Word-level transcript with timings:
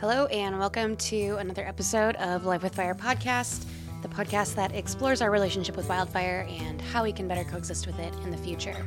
Hello, 0.00 0.26
and 0.26 0.56
welcome 0.60 0.94
to 0.96 1.38
another 1.40 1.66
episode 1.66 2.14
of 2.16 2.46
Life 2.46 2.62
with 2.62 2.72
Fire 2.72 2.94
podcast, 2.94 3.64
the 4.00 4.06
podcast 4.06 4.54
that 4.54 4.72
explores 4.72 5.20
our 5.20 5.28
relationship 5.28 5.76
with 5.76 5.88
wildfire 5.88 6.46
and 6.48 6.80
how 6.80 7.02
we 7.02 7.12
can 7.12 7.26
better 7.26 7.42
coexist 7.42 7.84
with 7.84 7.98
it 7.98 8.14
in 8.22 8.30
the 8.30 8.36
future. 8.36 8.86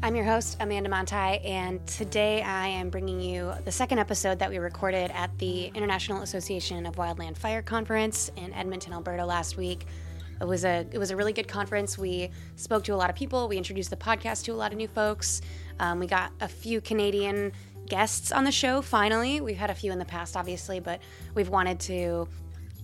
I'm 0.00 0.14
your 0.14 0.24
host, 0.24 0.56
Amanda 0.60 0.88
Montai, 0.88 1.44
and 1.44 1.84
today 1.88 2.42
I 2.42 2.68
am 2.68 2.90
bringing 2.90 3.20
you 3.20 3.52
the 3.64 3.72
second 3.72 3.98
episode 3.98 4.38
that 4.38 4.48
we 4.48 4.58
recorded 4.58 5.10
at 5.10 5.36
the 5.38 5.64
International 5.74 6.22
Association 6.22 6.86
of 6.86 6.94
Wildland 6.94 7.36
Fire 7.36 7.60
Conference 7.60 8.30
in 8.36 8.54
Edmonton, 8.54 8.92
Alberta 8.92 9.26
last 9.26 9.56
week. 9.56 9.84
It 10.40 10.46
was 10.46 10.64
a 10.64 10.86
it 10.92 10.98
was 10.98 11.10
a 11.10 11.16
really 11.16 11.32
good 11.32 11.48
conference. 11.48 11.98
We 11.98 12.30
spoke 12.54 12.84
to 12.84 12.94
a 12.94 12.96
lot 12.96 13.10
of 13.10 13.16
people. 13.16 13.48
We 13.48 13.56
introduced 13.56 13.90
the 13.90 13.96
podcast 13.96 14.44
to 14.44 14.52
a 14.52 14.54
lot 14.54 14.70
of 14.70 14.78
new 14.78 14.86
folks. 14.86 15.40
Um, 15.80 15.98
we 15.98 16.06
got 16.06 16.30
a 16.40 16.46
few 16.46 16.80
Canadian 16.80 17.52
guests 17.88 18.32
on 18.32 18.44
the 18.44 18.52
show 18.52 18.82
finally. 18.82 19.40
We've 19.40 19.56
had 19.56 19.70
a 19.70 19.74
few 19.74 19.92
in 19.92 19.98
the 19.98 20.04
past, 20.04 20.36
obviously, 20.36 20.80
but 20.80 21.00
we've 21.34 21.48
wanted 21.48 21.80
to 21.80 22.28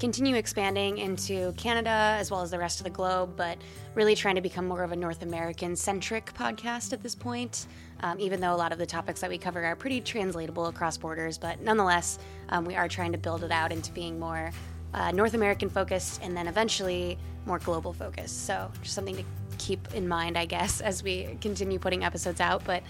continue 0.00 0.34
expanding 0.34 0.98
into 0.98 1.52
Canada 1.52 2.16
as 2.18 2.30
well 2.30 2.42
as 2.42 2.50
the 2.50 2.58
rest 2.58 2.80
of 2.80 2.84
the 2.84 2.90
globe, 2.90 3.34
but 3.36 3.58
really 3.94 4.14
trying 4.14 4.34
to 4.34 4.40
become 4.40 4.66
more 4.66 4.82
of 4.82 4.92
a 4.92 4.96
North 4.96 5.22
American 5.22 5.76
centric 5.76 6.32
podcast 6.34 6.92
at 6.92 7.02
this 7.02 7.14
point. 7.14 7.66
Um, 8.00 8.18
even 8.18 8.40
though 8.40 8.52
a 8.52 8.56
lot 8.56 8.72
of 8.72 8.78
the 8.78 8.86
topics 8.86 9.20
that 9.20 9.30
we 9.30 9.38
cover 9.38 9.64
are 9.64 9.76
pretty 9.76 10.00
translatable 10.00 10.66
across 10.66 10.98
borders, 10.98 11.38
but 11.38 11.60
nonetheless, 11.60 12.18
um, 12.50 12.64
we 12.64 12.74
are 12.74 12.88
trying 12.88 13.12
to 13.12 13.18
build 13.18 13.44
it 13.44 13.52
out 13.52 13.72
into 13.72 13.92
being 13.92 14.18
more 14.18 14.50
uh, 14.92 15.10
North 15.10 15.34
American 15.34 15.70
focused 15.70 16.20
and 16.22 16.36
then 16.36 16.46
eventually 16.46 17.16
more 17.46 17.58
global 17.58 17.92
focused. 17.92 18.46
So, 18.46 18.70
just 18.82 18.94
something 18.94 19.16
to 19.16 19.24
keep 19.58 19.94
in 19.94 20.06
mind, 20.06 20.36
I 20.36 20.44
guess, 20.44 20.80
as 20.82 21.02
we 21.02 21.36
continue 21.40 21.78
putting 21.78 22.04
episodes 22.04 22.40
out. 22.40 22.64
But 22.64 22.82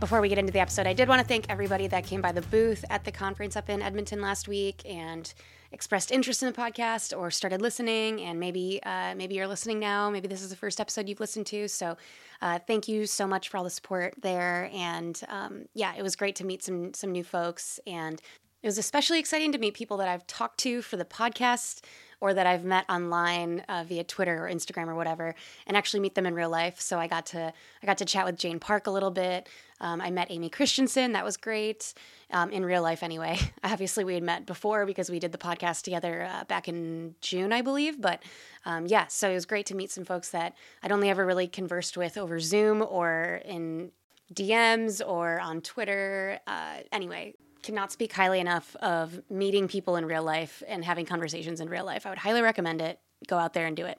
before 0.00 0.22
we 0.22 0.30
get 0.30 0.38
into 0.38 0.52
the 0.52 0.60
episode, 0.60 0.86
I 0.86 0.94
did 0.94 1.08
want 1.08 1.20
to 1.20 1.28
thank 1.28 1.44
everybody 1.50 1.86
that 1.88 2.04
came 2.04 2.22
by 2.22 2.32
the 2.32 2.40
booth 2.40 2.86
at 2.88 3.04
the 3.04 3.12
conference 3.12 3.54
up 3.54 3.68
in 3.68 3.82
Edmonton 3.82 4.22
last 4.22 4.48
week 4.48 4.82
and 4.86 5.32
expressed 5.72 6.10
interest 6.10 6.42
in 6.42 6.50
the 6.50 6.58
podcast 6.58 7.16
or 7.16 7.30
started 7.30 7.60
listening. 7.60 8.22
And 8.22 8.40
maybe 8.40 8.80
uh, 8.82 9.14
maybe 9.14 9.34
you're 9.34 9.46
listening 9.46 9.78
now. 9.78 10.08
Maybe 10.08 10.26
this 10.26 10.40
is 10.40 10.48
the 10.48 10.56
first 10.56 10.80
episode 10.80 11.06
you've 11.06 11.20
listened 11.20 11.46
to. 11.48 11.68
So 11.68 11.98
uh, 12.40 12.58
thank 12.66 12.88
you 12.88 13.04
so 13.04 13.26
much 13.26 13.50
for 13.50 13.58
all 13.58 13.64
the 13.64 13.70
support 13.70 14.14
there. 14.22 14.70
And 14.72 15.20
um, 15.28 15.66
yeah, 15.74 15.92
it 15.96 16.02
was 16.02 16.16
great 16.16 16.34
to 16.36 16.46
meet 16.46 16.64
some 16.64 16.94
some 16.94 17.12
new 17.12 17.24
folks 17.24 17.78
and. 17.86 18.20
It 18.62 18.66
was 18.66 18.76
especially 18.76 19.18
exciting 19.18 19.52
to 19.52 19.58
meet 19.58 19.72
people 19.72 19.96
that 19.96 20.08
I've 20.08 20.26
talked 20.26 20.60
to 20.60 20.82
for 20.82 20.98
the 20.98 21.04
podcast 21.06 21.82
or 22.20 22.34
that 22.34 22.46
I've 22.46 22.64
met 22.64 22.84
online 22.88 23.60
uh, 23.68 23.84
via 23.86 24.04
Twitter 24.04 24.46
or 24.46 24.50
Instagram 24.50 24.88
or 24.88 24.94
whatever, 24.94 25.34
and 25.66 25.76
actually 25.76 26.00
meet 26.00 26.14
them 26.14 26.26
in 26.26 26.34
real 26.34 26.50
life. 26.50 26.80
So 26.80 26.98
I 26.98 27.06
got 27.06 27.26
to 27.26 27.52
I 27.82 27.86
got 27.86 27.98
to 27.98 28.04
chat 28.04 28.26
with 28.26 28.36
Jane 28.36 28.60
Park 28.60 28.86
a 28.86 28.90
little 28.90 29.10
bit. 29.10 29.48
Um, 29.80 30.00
I 30.00 30.10
met 30.10 30.30
Amy 30.30 30.50
Christensen. 30.50 31.12
That 31.12 31.24
was 31.24 31.36
great 31.38 31.94
um, 32.30 32.50
in 32.50 32.64
real 32.64 32.82
life, 32.82 33.02
anyway. 33.02 33.38
Obviously, 33.64 34.04
we 34.04 34.14
had 34.14 34.22
met 34.22 34.44
before 34.44 34.84
because 34.84 35.10
we 35.10 35.18
did 35.18 35.32
the 35.32 35.38
podcast 35.38 35.82
together 35.82 36.28
uh, 36.30 36.44
back 36.44 36.68
in 36.68 37.14
June, 37.22 37.52
I 37.52 37.62
believe. 37.62 38.00
But 38.00 38.22
um, 38.66 38.86
yeah, 38.86 39.06
so 39.06 39.30
it 39.30 39.34
was 39.34 39.46
great 39.46 39.66
to 39.66 39.74
meet 39.74 39.90
some 39.90 40.04
folks 40.04 40.30
that 40.30 40.54
I'd 40.82 40.92
only 40.92 41.08
ever 41.08 41.24
really 41.24 41.48
conversed 41.48 41.96
with 41.96 42.18
over 42.18 42.38
Zoom 42.40 42.84
or 42.86 43.40
in 43.44 43.90
DMs 44.34 45.00
or 45.04 45.40
on 45.40 45.62
Twitter. 45.62 46.38
Uh, 46.46 46.78
anyway, 46.92 47.34
cannot 47.62 47.92
speak 47.92 48.12
highly 48.12 48.40
enough 48.40 48.76
of 48.76 49.20
meeting 49.30 49.68
people 49.68 49.96
in 49.96 50.04
real 50.04 50.22
life 50.22 50.62
and 50.66 50.84
having 50.84 51.06
conversations 51.06 51.60
in 51.60 51.68
real 51.68 51.84
life. 51.84 52.06
I 52.06 52.10
would 52.10 52.18
highly 52.18 52.42
recommend 52.42 52.80
it. 52.80 52.98
Go 53.26 53.36
out 53.36 53.52
there 53.52 53.66
and 53.66 53.76
do 53.76 53.86
it. 53.86 53.98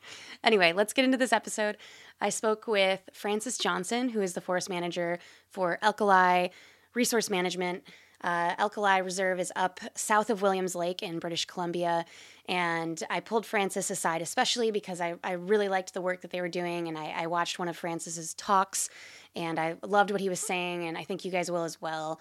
anyway, 0.44 0.72
let's 0.72 0.92
get 0.92 1.04
into 1.04 1.18
this 1.18 1.32
episode. 1.32 1.76
I 2.20 2.30
spoke 2.30 2.66
with 2.66 3.00
Francis 3.12 3.58
Johnson, 3.58 4.10
who 4.10 4.20
is 4.20 4.34
the 4.34 4.40
forest 4.40 4.68
manager 4.68 5.18
for 5.50 5.78
Alkali 5.82 6.48
Resource 6.94 7.30
Management. 7.30 7.84
Uh, 8.22 8.54
Alkali 8.58 8.98
Reserve 8.98 9.40
is 9.40 9.52
up 9.56 9.80
south 9.94 10.30
of 10.30 10.42
Williams 10.42 10.74
Lake 10.74 11.02
in 11.02 11.18
British 11.18 11.44
Columbia. 11.44 12.04
And 12.48 13.02
I 13.10 13.20
pulled 13.20 13.44
Francis 13.44 13.90
aside, 13.90 14.22
especially 14.22 14.70
because 14.70 15.00
I, 15.00 15.14
I 15.24 15.32
really 15.32 15.68
liked 15.68 15.94
the 15.94 16.00
work 16.00 16.20
that 16.20 16.30
they 16.30 16.40
were 16.40 16.48
doing. 16.48 16.88
And 16.88 16.96
I, 16.96 17.12
I 17.16 17.26
watched 17.26 17.58
one 17.58 17.68
of 17.68 17.76
Francis's 17.76 18.34
talks 18.34 18.88
and 19.34 19.58
I 19.58 19.76
loved 19.82 20.10
what 20.10 20.20
he 20.20 20.28
was 20.28 20.40
saying. 20.40 20.84
And 20.84 20.96
I 20.96 21.04
think 21.04 21.24
you 21.24 21.32
guys 21.32 21.50
will 21.50 21.64
as 21.64 21.80
well. 21.80 22.20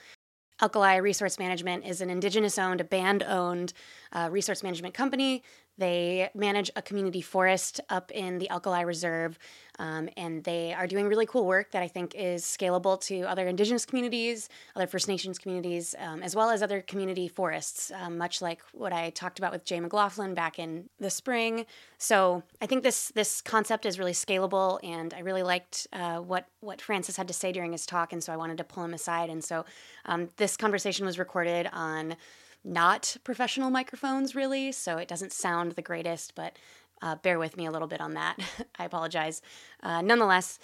Alkali 0.61 0.97
Resource 0.97 1.39
Management 1.39 1.85
is 1.85 2.01
an 2.01 2.11
Indigenous 2.11 2.59
owned, 2.59 2.88
band 2.88 3.23
owned 3.23 3.73
uh, 4.13 4.29
resource 4.31 4.61
management 4.61 4.94
company. 4.94 5.41
They 5.78 6.30
manage 6.36 6.70
a 6.76 6.82
community 6.82 7.22
forest 7.22 7.82
up 7.90 8.12
in 8.12 8.38
the 8.38 8.50
Alkali 8.50 8.82
Reserve, 8.82 9.40
um, 9.80 10.09
and 10.16 10.44
they 10.44 10.74
are 10.74 10.86
doing 10.86 11.08
really 11.08 11.26
cool 11.26 11.46
work 11.46 11.72
that 11.72 11.82
I 11.82 11.88
think 11.88 12.14
is 12.14 12.44
scalable 12.44 13.02
to 13.06 13.22
other 13.22 13.48
Indigenous 13.48 13.86
communities, 13.86 14.50
other 14.76 14.86
First 14.86 15.08
Nations 15.08 15.40
communities, 15.40 15.96
um, 15.98 16.22
as 16.22 16.36
well 16.36 16.50
as 16.50 16.62
other 16.62 16.82
community 16.82 17.28
forests, 17.28 17.92
um, 17.96 18.18
much 18.18 18.42
like 18.42 18.62
what 18.74 18.94
I 18.94 19.09
talked 19.09 19.40
about 19.40 19.52
with 19.52 19.66
Jay 19.66 19.80
McLaughlin 19.80 20.34
back 20.36 20.59
in 20.59 20.90
the 21.00 21.09
spring. 21.09 21.66
So 21.98 22.44
I 22.62 22.68
think 22.68 22.84
this 22.84 23.12
this 23.16 23.42
concept 23.42 23.86
is 23.86 23.98
really 23.98 24.14
scalable, 24.14 24.80
and 24.84 25.14
I 25.14 25.20
really 25.20 25.44
liked 25.44 25.88
uh, 25.94 26.18
what 26.18 26.46
what 26.59 26.82
Francis 26.82 27.18
had 27.18 27.28
to 27.28 27.34
say 27.34 27.52
during 27.52 27.72
his 27.72 27.86
talk, 27.86 28.14
and 28.14 28.24
so 28.24 28.32
I 28.32 28.38
wanted 28.38 28.58
to 28.58 28.64
pull 28.64 28.84
him 28.84 28.94
aside. 28.94 29.30
And 29.30 29.44
so 29.44 29.66
um, 30.06 30.30
this 30.38 30.58
conversation 30.58 31.06
was 31.06 31.18
recorded 31.18 31.70
on 31.74 32.16
not 32.63 33.17
professional 33.23 33.69
microphones, 33.69 34.35
really, 34.35 34.72
so 34.72 34.97
it 34.97 35.07
doesn't 35.07 35.33
sound 35.33 35.73
the 35.73 35.81
greatest, 35.81 36.35
but 36.35 36.57
uh, 37.01 37.16
bear 37.16 37.39
with 37.39 37.57
me 37.57 37.66
a 37.66 37.72
little 37.72 37.88
bit 37.88 38.01
on 38.01 38.13
that. 38.13 38.38
I 38.79 38.85
apologize. 38.85 39.41
Uh, 39.81 40.01
nonetheless, 40.01 40.59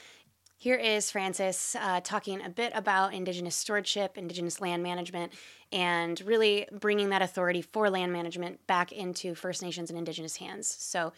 here 0.59 0.75
is 0.75 1.11
Francis 1.11 1.75
uh, 1.79 2.01
talking 2.01 2.41
a 2.41 2.49
bit 2.49 2.71
about 2.75 3.13
Indigenous 3.13 3.55
stewardship, 3.55 4.17
Indigenous 4.17 4.59
land 4.59 4.81
management, 4.81 5.33
and 5.71 6.19
really 6.21 6.67
bringing 6.71 7.09
that 7.09 7.21
authority 7.21 7.61
for 7.61 7.89
land 7.89 8.11
management 8.11 8.65
back 8.65 8.91
into 8.91 9.35
First 9.35 9.61
Nations 9.61 9.89
and 9.89 9.99
Indigenous 9.99 10.37
hands. 10.37 10.67
So, 10.67 11.13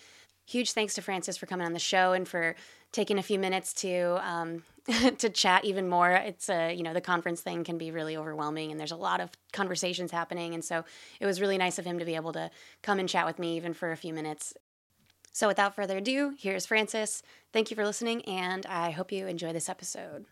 huge 0.46 0.72
thanks 0.72 0.94
to 0.96 1.02
Francis 1.02 1.38
for 1.38 1.46
coming 1.46 1.66
on 1.66 1.74
the 1.74 1.80
show 1.80 2.12
and 2.12 2.28
for 2.28 2.56
taking 2.92 3.20
a 3.20 3.24
few 3.24 3.40
minutes 3.40 3.74
to 3.74 4.20
um, 4.28 4.64
to 5.18 5.30
chat 5.30 5.66
even 5.66 5.88
more. 5.88 6.12
It's 6.12 6.50
a 6.50 6.74
you 6.74 6.84
know 6.84 6.94
the 6.94 7.02
conference 7.02 7.42
thing 7.42 7.64
can 7.64 7.78
be 7.78 7.92
really 7.92 8.18
overwhelming, 8.18 8.72
and 8.72 8.80
there's 8.80 8.92
a 8.92 8.98
lot 8.98 9.22
of 9.22 9.30
conversations 9.54 10.12
happening, 10.12 10.54
and 10.54 10.64
so 10.64 10.84
it 11.20 11.26
was 11.26 11.42
really 11.42 11.58
nice 11.58 11.80
of 11.80 11.86
him 11.86 12.00
to 12.00 12.06
be 12.06 12.16
able 12.16 12.34
to 12.34 12.50
come 12.82 13.00
and 13.00 13.08
chat 13.08 13.26
with 13.26 13.40
me 13.40 13.56
even 13.56 13.74
for 13.74 13.92
a 13.92 13.98
few 13.98 14.14
minutes. 14.14 14.54
So 15.32 15.48
without 15.48 15.76
further 15.76 15.98
ado, 15.98 16.34
here's 16.38 16.66
Francis. 16.66 17.22
Thank 17.54 17.70
you 17.70 17.76
for 17.76 17.86
listening, 17.86 18.24
and 18.26 18.66
I 18.66 18.92
hope 18.92 19.12
you 19.12 19.28
enjoy 19.28 19.54
this 19.54 19.70
episode. 19.70 20.26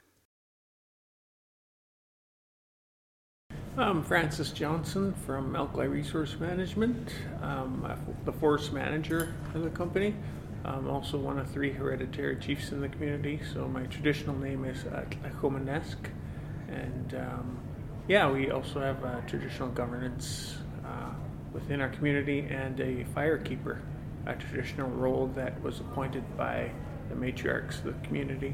I'm 3.77 4.03
Francis 4.03 4.51
Johnson 4.51 5.13
from 5.27 5.55
Alkali 5.55 5.85
Resource 5.85 6.35
Management. 6.39 7.13
I'm 7.43 8.17
the 8.25 8.31
forest 8.31 8.73
manager 8.73 9.35
of 9.53 9.61
the 9.61 9.69
company. 9.69 10.15
I'm 10.67 10.89
also 10.89 11.17
one 11.17 11.39
of 11.39 11.49
three 11.49 11.71
hereditary 11.71 12.35
chiefs 12.35 12.73
in 12.73 12.81
the 12.81 12.89
community, 12.89 13.39
so 13.53 13.69
my 13.69 13.83
traditional 13.83 14.35
name 14.35 14.65
is 14.65 14.83
Tlacomanesk. 14.83 15.95
And 16.67 17.15
um, 17.15 17.57
yeah, 18.09 18.29
we 18.29 18.51
also 18.51 18.81
have 18.81 19.01
a 19.03 19.23
traditional 19.27 19.69
governance 19.69 20.57
uh, 20.85 21.13
within 21.53 21.79
our 21.79 21.87
community 21.89 22.47
and 22.49 22.79
a 22.81 23.05
fire 23.15 23.37
keeper, 23.37 23.81
a 24.25 24.35
traditional 24.35 24.89
role 24.89 25.27
that 25.35 25.61
was 25.63 25.79
appointed 25.79 26.23
by 26.35 26.69
the 27.07 27.15
matriarchs 27.15 27.77
of 27.85 27.85
the 27.85 28.07
community. 28.07 28.53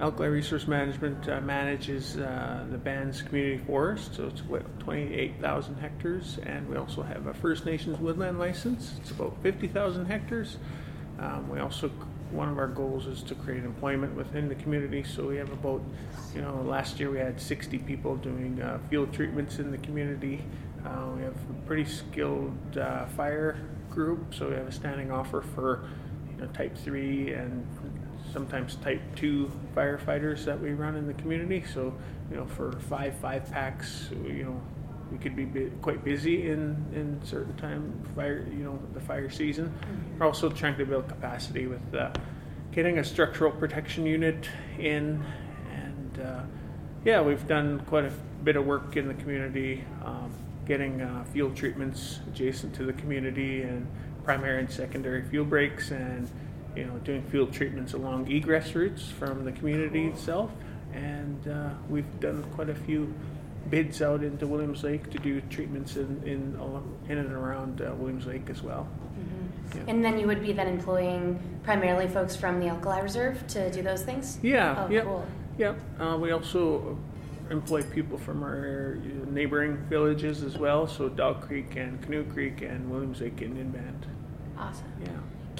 Alkali 0.00 0.28
Resource 0.28 0.66
Management 0.66 1.28
uh, 1.28 1.42
manages 1.42 2.16
uh, 2.16 2.64
the 2.70 2.78
band's 2.78 3.20
community 3.20 3.62
forest, 3.66 4.14
so 4.14 4.28
it's 4.28 4.40
what, 4.42 4.80
28,000 4.80 5.76
hectares, 5.76 6.38
and 6.44 6.66
we 6.70 6.76
also 6.76 7.02
have 7.02 7.26
a 7.26 7.34
First 7.34 7.66
Nations 7.66 7.98
woodland 7.98 8.38
license. 8.38 8.94
It's 8.98 9.10
about 9.10 9.36
50,000 9.42 10.06
hectares. 10.06 10.56
Um, 11.18 11.50
we 11.50 11.58
also 11.58 11.90
one 12.30 12.48
of 12.48 12.58
our 12.58 12.68
goals 12.68 13.06
is 13.06 13.22
to 13.24 13.34
create 13.34 13.64
employment 13.64 14.14
within 14.14 14.48
the 14.48 14.54
community. 14.54 15.02
So 15.02 15.26
we 15.26 15.36
have 15.36 15.50
about, 15.52 15.82
you 16.34 16.40
know, 16.40 16.62
last 16.62 17.00
year 17.00 17.10
we 17.10 17.18
had 17.18 17.40
60 17.40 17.78
people 17.80 18.16
doing 18.16 18.60
uh, 18.62 18.78
field 18.88 19.12
treatments 19.12 19.58
in 19.58 19.70
the 19.70 19.78
community. 19.78 20.44
Uh, 20.84 21.06
we 21.16 21.22
have 21.22 21.34
a 21.34 21.66
pretty 21.66 21.84
skilled 21.84 22.78
uh, 22.78 23.06
fire 23.06 23.58
group, 23.90 24.32
so 24.32 24.48
we 24.48 24.54
have 24.54 24.68
a 24.68 24.72
standing 24.72 25.10
offer 25.10 25.42
for, 25.54 25.88
you 26.30 26.36
know, 26.36 26.46
type 26.52 26.76
three 26.78 27.32
and 27.32 27.66
sometimes 28.32 28.76
type 28.76 29.00
2 29.16 29.50
firefighters 29.74 30.44
that 30.44 30.60
we 30.60 30.72
run 30.72 30.96
in 30.96 31.06
the 31.06 31.14
community. 31.14 31.64
So, 31.72 31.94
you 32.30 32.36
know, 32.36 32.46
for 32.46 32.72
five 32.88 33.16
five 33.16 33.50
packs, 33.50 34.08
you 34.24 34.44
know, 34.44 34.60
we 35.10 35.18
could 35.18 35.34
be 35.34 35.44
bu- 35.44 35.70
quite 35.82 36.04
busy 36.04 36.50
in, 36.50 36.76
in 36.94 37.20
certain 37.24 37.56
time 37.56 37.92
fire, 38.14 38.46
you 38.50 38.64
know, 38.64 38.78
the 38.94 39.00
fire 39.00 39.30
season. 39.30 39.66
Mm-hmm. 39.66 40.18
We're 40.18 40.26
also 40.26 40.50
trying 40.50 40.76
to 40.78 40.86
build 40.86 41.08
capacity 41.08 41.66
with 41.66 41.94
uh, 41.94 42.10
getting 42.72 42.98
a 42.98 43.04
structural 43.04 43.50
protection 43.50 44.06
unit 44.06 44.48
in, 44.78 45.24
and 45.72 46.20
uh, 46.20 46.42
yeah, 47.04 47.20
we've 47.20 47.46
done 47.48 47.80
quite 47.86 48.04
a 48.04 48.12
bit 48.44 48.56
of 48.56 48.66
work 48.66 48.96
in 48.96 49.08
the 49.08 49.14
community, 49.14 49.84
um, 50.04 50.32
getting 50.66 51.00
uh, 51.02 51.24
field 51.32 51.56
treatments 51.56 52.20
adjacent 52.28 52.74
to 52.74 52.84
the 52.84 52.92
community 52.92 53.62
and 53.62 53.86
primary 54.22 54.60
and 54.60 54.70
secondary 54.70 55.22
fuel 55.24 55.44
breaks 55.44 55.90
and 55.90 56.30
you 56.76 56.84
know, 56.84 56.98
doing 56.98 57.22
field 57.24 57.52
treatments 57.52 57.92
along 57.92 58.30
egress 58.30 58.74
routes 58.74 59.08
from 59.10 59.44
the 59.44 59.52
community 59.52 60.06
itself, 60.06 60.50
and 60.92 61.48
uh, 61.48 61.70
we've 61.88 62.20
done 62.20 62.44
quite 62.54 62.68
a 62.70 62.74
few 62.74 63.12
bids 63.68 64.02
out 64.02 64.22
into 64.22 64.46
Williams 64.46 64.82
Lake 64.82 65.10
to 65.10 65.18
do 65.18 65.40
treatments 65.42 65.96
in 65.96 66.22
in, 66.24 66.58
in 67.08 67.18
and 67.18 67.32
around 67.32 67.82
uh, 67.82 67.92
Williams 67.94 68.26
Lake 68.26 68.48
as 68.50 68.62
well. 68.62 68.88
Mm-hmm. 69.18 69.78
Yeah. 69.78 69.84
And 69.92 70.04
then 70.04 70.18
you 70.18 70.26
would 70.26 70.42
be 70.42 70.52
then 70.52 70.66
employing 70.66 71.38
primarily 71.62 72.08
folks 72.08 72.34
from 72.34 72.58
the 72.60 72.68
Alkali 72.68 73.00
Reserve 73.00 73.46
to 73.48 73.70
do 73.70 73.82
those 73.82 74.02
things. 74.02 74.38
Yeah. 74.42 74.86
Oh, 74.86 74.90
yep. 74.90 75.04
Cool. 75.04 75.26
Yep. 75.58 75.80
Uh, 76.00 76.16
we 76.20 76.32
also 76.32 76.98
employ 77.50 77.82
people 77.82 78.16
from 78.16 78.42
our 78.42 78.96
neighboring 79.28 79.76
villages 79.88 80.42
as 80.42 80.56
well, 80.56 80.86
so 80.86 81.08
Dog 81.08 81.42
Creek 81.42 81.76
and 81.76 82.00
Canoe 82.02 82.24
Creek 82.32 82.62
and 82.62 82.90
Williams 82.90 83.20
Lake 83.20 83.42
Indian 83.42 83.70
Band. 83.70 84.06
Awesome. 84.56 84.86
Yeah. 85.02 85.08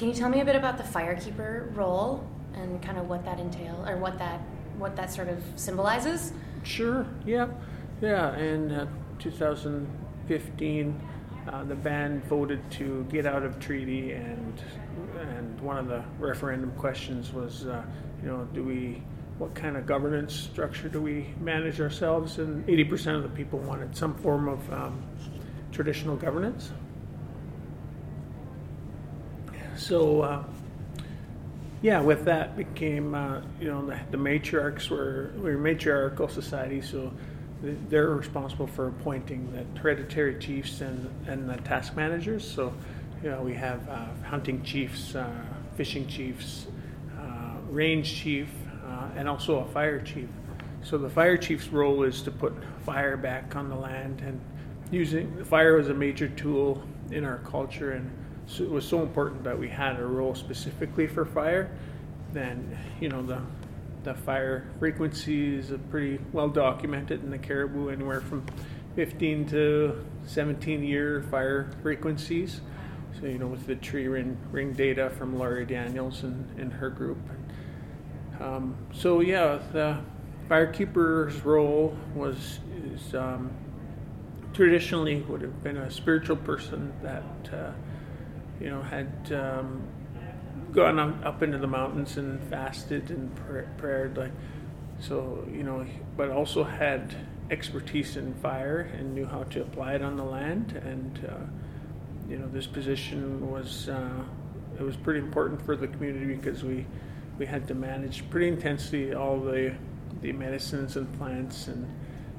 Can 0.01 0.09
you 0.09 0.15
tell 0.15 0.31
me 0.31 0.41
a 0.41 0.45
bit 0.47 0.57
about 0.57 0.79
the 0.79 0.83
firekeeper 0.83 1.77
role 1.77 2.27
and 2.55 2.81
kind 2.81 2.97
of 2.97 3.07
what 3.11 3.23
that 3.27 3.39
entails, 3.39 3.87
or 3.87 3.99
what 3.99 4.17
that 4.17 4.41
what 4.79 4.97
that 4.97 5.13
sort 5.13 5.29
of 5.29 5.45
symbolizes? 5.57 6.33
Sure. 6.63 7.07
Yeah. 7.27 7.49
Yeah. 8.01 8.35
In 8.39 8.73
uh, 8.73 8.87
2015, 9.19 11.01
uh, 11.53 11.65
the 11.65 11.75
band 11.75 12.25
voted 12.25 12.63
to 12.71 13.07
get 13.11 13.27
out 13.27 13.43
of 13.43 13.61
treaty, 13.61 14.13
and 14.13 14.63
and 15.21 15.61
one 15.61 15.77
of 15.77 15.87
the 15.87 16.03
referendum 16.19 16.73
questions 16.79 17.35
was, 17.35 17.67
uh, 17.67 17.83
you 18.23 18.29
know, 18.29 18.49
do 18.55 18.65
we 18.65 19.03
what 19.37 19.55
kind 19.55 19.77
of 19.77 19.85
governance 19.85 20.33
structure 20.35 20.89
do 20.89 21.03
we 21.03 21.27
manage 21.43 21.79
ourselves? 21.79 22.39
And 22.39 22.67
80% 22.67 23.17
of 23.17 23.23
the 23.23 23.29
people 23.29 23.59
wanted 23.59 23.95
some 23.95 24.15
form 24.15 24.49
of 24.49 24.73
um, 24.73 25.03
traditional 25.73 26.17
governance. 26.17 26.73
So, 29.81 30.21
uh, 30.21 30.45
yeah, 31.81 32.03
with 32.03 32.27
that 32.27 32.55
became, 32.55 33.15
uh, 33.15 33.41
you 33.59 33.69
know, 33.69 33.87
the, 33.87 33.99
the 34.11 34.19
matriarchs 34.19 34.91
were, 34.91 35.33
we 35.37 35.55
were 35.55 35.57
matriarchal 35.57 36.29
society, 36.29 36.83
so 36.83 37.11
they're 37.89 38.11
responsible 38.11 38.67
for 38.67 38.89
appointing 38.89 39.51
the 39.53 39.81
hereditary 39.81 40.39
chiefs 40.39 40.83
and, 40.83 41.11
and 41.27 41.49
the 41.49 41.57
task 41.63 41.97
managers. 41.97 42.49
So, 42.49 42.75
you 43.23 43.31
know, 43.31 43.41
we 43.41 43.55
have 43.55 43.89
uh, 43.89 44.05
hunting 44.23 44.63
chiefs, 44.63 45.15
uh, 45.15 45.31
fishing 45.77 46.07
chiefs, 46.07 46.67
uh, 47.19 47.55
range 47.71 48.15
chief, 48.15 48.51
uh, 48.87 49.09
and 49.17 49.27
also 49.27 49.61
a 49.61 49.65
fire 49.69 50.01
chief. 50.03 50.29
So 50.83 50.99
the 50.99 51.11
fire 51.11 51.39
chief's 51.39 51.69
role 51.69 52.03
is 52.03 52.21
to 52.23 52.31
put 52.31 52.53
fire 52.85 53.17
back 53.17 53.57
on 53.57 53.71
the 53.71 53.77
land, 53.77 54.21
and 54.21 54.39
using 54.91 55.43
fire 55.47 55.75
was 55.77 55.89
a 55.89 55.95
major 55.95 56.29
tool 56.29 56.83
in 57.11 57.25
our 57.25 57.39
culture, 57.39 57.93
and 57.93 58.11
so 58.51 58.65
it 58.65 58.71
was 58.71 58.85
so 58.85 59.01
important 59.01 59.45
that 59.45 59.57
we 59.57 59.69
had 59.69 60.01
a 60.01 60.05
role 60.05 60.35
specifically 60.35 61.07
for 61.07 61.25
fire. 61.25 61.71
Then 62.33 62.77
you 63.01 63.09
know 63.09 63.23
the 63.23 63.41
the 64.03 64.15
fire 64.15 64.67
frequency 64.79 65.57
is 65.57 65.73
pretty 65.91 66.19
well 66.33 66.49
documented 66.49 67.23
in 67.23 67.31
the 67.31 67.39
Cariboo, 67.39 67.91
anywhere 67.91 68.21
from 68.21 68.45
15 68.97 69.47
to 69.51 70.05
17 70.27 70.83
year 70.83 71.23
fire 71.31 71.71
frequencies. 71.83 72.61
So 73.21 73.27
you 73.27 73.39
know 73.39 73.47
with 73.47 73.67
the 73.67 73.77
tree 73.77 74.09
ring, 74.09 74.37
ring 74.51 74.73
data 74.73 75.11
from 75.11 75.39
Lori 75.39 75.65
Daniels 75.65 76.25
and, 76.25 76.49
and 76.59 76.73
her 76.73 76.91
group. 76.91 77.19
Um, 78.41 78.77
so 78.93 79.21
yeah, 79.21 79.59
the 79.73 79.99
firekeeper's 80.49 81.45
role 81.45 81.97
was 82.15 82.59
is 82.85 83.15
um, 83.15 83.53
traditionally 84.53 85.21
would 85.23 85.43
have 85.43 85.63
been 85.63 85.77
a 85.77 85.91
spiritual 85.91 86.37
person 86.37 86.93
that 87.03 87.23
uh, 87.53 87.71
you 88.61 88.71
know 88.71 88.83
had 88.83 89.33
um, 89.33 89.83
gone 90.73 90.99
up 91.25 91.43
into 91.43 91.59
the 91.59 91.67
mountains 91.67 92.17
and 92.17 92.43
fasted 92.45 93.11
and 93.11 93.35
prayed 93.79 94.17
like 94.17 94.33
so 95.01 95.47
you 95.51 95.63
know 95.63 95.85
but 96.17 96.31
also 96.31 96.63
had 96.63 97.15
expertise 97.51 98.17
in 98.17 98.33
fire 98.35 98.89
and 98.97 99.15
knew 99.15 99.27
how 99.27 99.43
to 99.45 99.61
apply 99.63 99.95
it 99.95 100.03
on 100.03 100.17
the 100.17 100.25
land. 100.25 100.81
And 100.85 101.29
uh, 101.29 102.31
you 102.31 102.39
know 102.39 102.49
this 102.49 102.67
position 102.67 103.51
was 103.51 103.89
uh, 103.89 104.23
it 104.79 104.83
was 104.83 104.97
pretty 104.97 105.21
important 105.21 105.61
for 105.63 105.77
the 105.77 105.89
community 105.89 106.35
because 106.35 106.63
we 106.63 106.87
we 107.39 107.47
had 107.47 107.67
to 107.69 107.75
manage 107.75 108.29
pretty 108.31 108.49
intensely 108.49 109.15
all 109.15 109.41
the 109.41 109.75
the 110.23 110.33
medicines 110.33 110.97
and 110.97 111.13
plants 111.19 111.67
and 111.67 111.87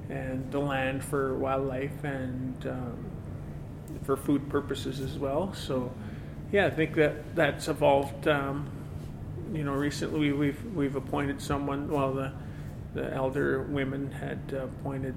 and 0.09 0.51
the 0.51 0.59
land 0.59 1.03
for 1.03 1.35
wildlife. 1.35 2.03
And 2.03 2.65
um, 2.67 3.11
for 4.03 4.17
food 4.17 4.49
purposes 4.49 4.99
as 4.99 5.17
well. 5.17 5.53
So, 5.53 5.91
yeah, 6.51 6.67
I 6.67 6.69
think 6.69 6.95
that 6.95 7.35
that's 7.35 7.67
evolved. 7.67 8.27
Um, 8.27 8.69
you 9.53 9.63
know, 9.63 9.73
recently 9.73 10.31
we've 10.31 10.63
we've 10.73 10.95
appointed 10.95 11.41
someone. 11.41 11.89
Well, 11.89 12.13
the 12.13 12.31
the 12.93 13.13
elder 13.13 13.63
women 13.63 14.11
had 14.11 14.53
appointed 14.53 15.15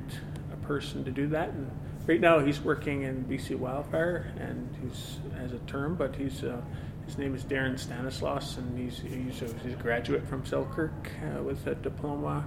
a 0.52 0.66
person 0.66 1.04
to 1.04 1.10
do 1.10 1.26
that, 1.28 1.50
and 1.50 1.70
right 2.06 2.20
now 2.20 2.38
he's 2.38 2.60
working 2.60 3.02
in 3.02 3.24
BC 3.24 3.56
Wildfire, 3.56 4.32
and 4.38 4.68
he's 4.82 5.18
has 5.38 5.52
a 5.52 5.58
term, 5.60 5.94
but 5.94 6.14
he's 6.14 6.44
uh, 6.44 6.60
his 7.06 7.18
name 7.18 7.34
is 7.34 7.44
Darren 7.44 7.78
Stanislaus, 7.78 8.56
and 8.56 8.78
he's, 8.78 8.98
he's, 8.98 9.42
a, 9.42 9.54
he's 9.62 9.74
a 9.74 9.76
graduate 9.76 10.26
from 10.26 10.44
Selkirk 10.44 11.10
uh, 11.22 11.42
with 11.42 11.66
a 11.66 11.74
diploma 11.74 12.46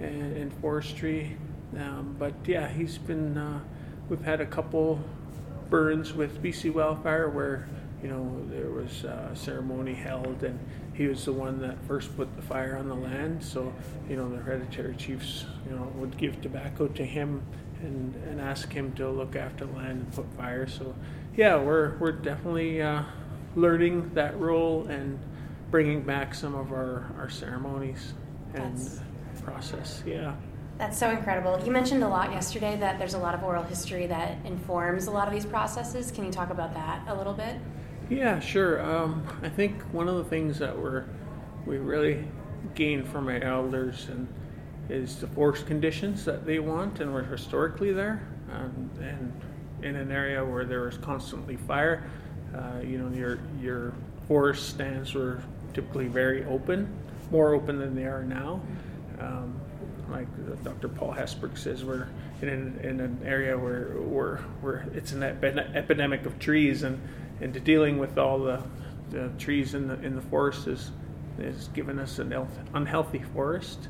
in, 0.00 0.36
in 0.36 0.50
forestry. 0.50 1.36
Um, 1.76 2.14
but 2.18 2.34
yeah, 2.44 2.68
he's 2.68 2.98
been, 2.98 3.38
uh, 3.38 3.60
we've 4.10 4.20
had 4.20 4.40
a 4.40 4.46
couple 4.46 5.00
burns 5.72 6.12
with 6.12 6.42
BC 6.42 6.70
Wildfire 6.74 7.30
where, 7.30 7.66
you 8.02 8.10
know, 8.10 8.44
there 8.50 8.68
was 8.68 9.04
a 9.04 9.30
ceremony 9.32 9.94
held 9.94 10.44
and 10.44 10.60
he 10.92 11.06
was 11.06 11.24
the 11.24 11.32
one 11.32 11.58
that 11.62 11.82
first 11.86 12.14
put 12.14 12.36
the 12.36 12.42
fire 12.42 12.76
on 12.76 12.90
the 12.90 12.94
land. 12.94 13.42
So, 13.42 13.72
you 14.06 14.16
know, 14.16 14.28
the 14.28 14.36
hereditary 14.36 14.94
chiefs, 14.96 15.46
you 15.66 15.74
know, 15.74 15.90
would 15.96 16.18
give 16.18 16.42
tobacco 16.42 16.88
to 16.88 17.02
him 17.02 17.42
and, 17.80 18.14
and 18.28 18.38
ask 18.38 18.70
him 18.70 18.92
to 18.96 19.08
look 19.08 19.34
after 19.34 19.64
the 19.64 19.72
land 19.72 20.02
and 20.02 20.12
put 20.12 20.30
fire. 20.34 20.66
So, 20.66 20.94
yeah, 21.36 21.56
we're, 21.56 21.96
we're 21.96 22.12
definitely, 22.12 22.82
uh, 22.82 23.04
learning 23.56 24.10
that 24.12 24.38
role 24.38 24.86
and 24.88 25.18
bringing 25.70 26.02
back 26.02 26.34
some 26.34 26.54
of 26.54 26.70
our, 26.70 27.10
our 27.16 27.30
ceremonies 27.30 28.12
and 28.52 28.76
That's, 28.76 29.00
process. 29.42 30.02
Yeah. 30.04 30.34
That's 30.82 30.98
so 30.98 31.10
incredible. 31.10 31.64
You 31.64 31.70
mentioned 31.70 32.02
a 32.02 32.08
lot 32.08 32.32
yesterday 32.32 32.76
that 32.78 32.98
there's 32.98 33.14
a 33.14 33.18
lot 33.18 33.36
of 33.36 33.44
oral 33.44 33.62
history 33.62 34.08
that 34.08 34.44
informs 34.44 35.06
a 35.06 35.12
lot 35.12 35.28
of 35.28 35.32
these 35.32 35.46
processes. 35.46 36.10
Can 36.10 36.24
you 36.24 36.32
talk 36.32 36.50
about 36.50 36.74
that 36.74 37.04
a 37.06 37.14
little 37.14 37.34
bit? 37.34 37.54
Yeah, 38.10 38.40
sure. 38.40 38.82
Um, 38.82 39.24
I 39.42 39.48
think 39.48 39.80
one 39.92 40.08
of 40.08 40.16
the 40.16 40.24
things 40.24 40.58
that 40.58 40.76
we're 40.76 41.04
we 41.66 41.78
really 41.78 42.24
gain 42.74 43.04
from 43.04 43.28
our 43.28 43.40
elders 43.44 44.08
and 44.08 44.26
is 44.88 45.20
the 45.20 45.28
forest 45.28 45.66
conditions 45.66 46.24
that 46.24 46.44
they 46.44 46.58
want, 46.58 46.98
and 46.98 47.14
we're 47.14 47.22
historically 47.22 47.92
there, 47.92 48.26
um, 48.52 48.90
and 49.00 49.32
in 49.84 49.94
an 49.94 50.10
area 50.10 50.44
where 50.44 50.64
there 50.64 50.88
is 50.88 50.98
constantly 50.98 51.54
fire. 51.54 52.10
Uh, 52.52 52.80
you 52.80 52.98
know, 52.98 53.08
your 53.16 53.38
your 53.60 53.94
forest 54.26 54.70
stands 54.70 55.14
were 55.14 55.44
typically 55.74 56.08
very 56.08 56.44
open, 56.46 56.92
more 57.30 57.54
open 57.54 57.78
than 57.78 57.94
they 57.94 58.06
are 58.06 58.24
now. 58.24 58.60
Um, 59.20 59.60
like 60.12 60.62
Dr. 60.62 60.88
Paul 60.88 61.14
Hessburg 61.14 61.58
says, 61.58 61.84
we're 61.84 62.08
in 62.40 62.48
an, 62.48 62.80
in 62.82 63.00
an 63.00 63.20
area 63.24 63.56
where, 63.56 63.94
where, 64.00 64.36
where 64.60 64.86
it's 64.94 65.12
an 65.12 65.22
epidemic 65.22 66.26
of 66.26 66.38
trees, 66.38 66.82
and, 66.82 67.00
and 67.40 67.64
dealing 67.64 67.98
with 67.98 68.18
all 68.18 68.38
the, 68.38 68.62
the 69.10 69.30
trees 69.38 69.74
in 69.74 69.88
the, 69.88 69.94
in 70.02 70.14
the 70.14 70.22
forest 70.22 70.66
is, 70.66 70.90
is 71.38 71.68
given 71.68 71.98
us 71.98 72.18
an 72.18 72.32
unhealthy 72.74 73.22
forest. 73.34 73.88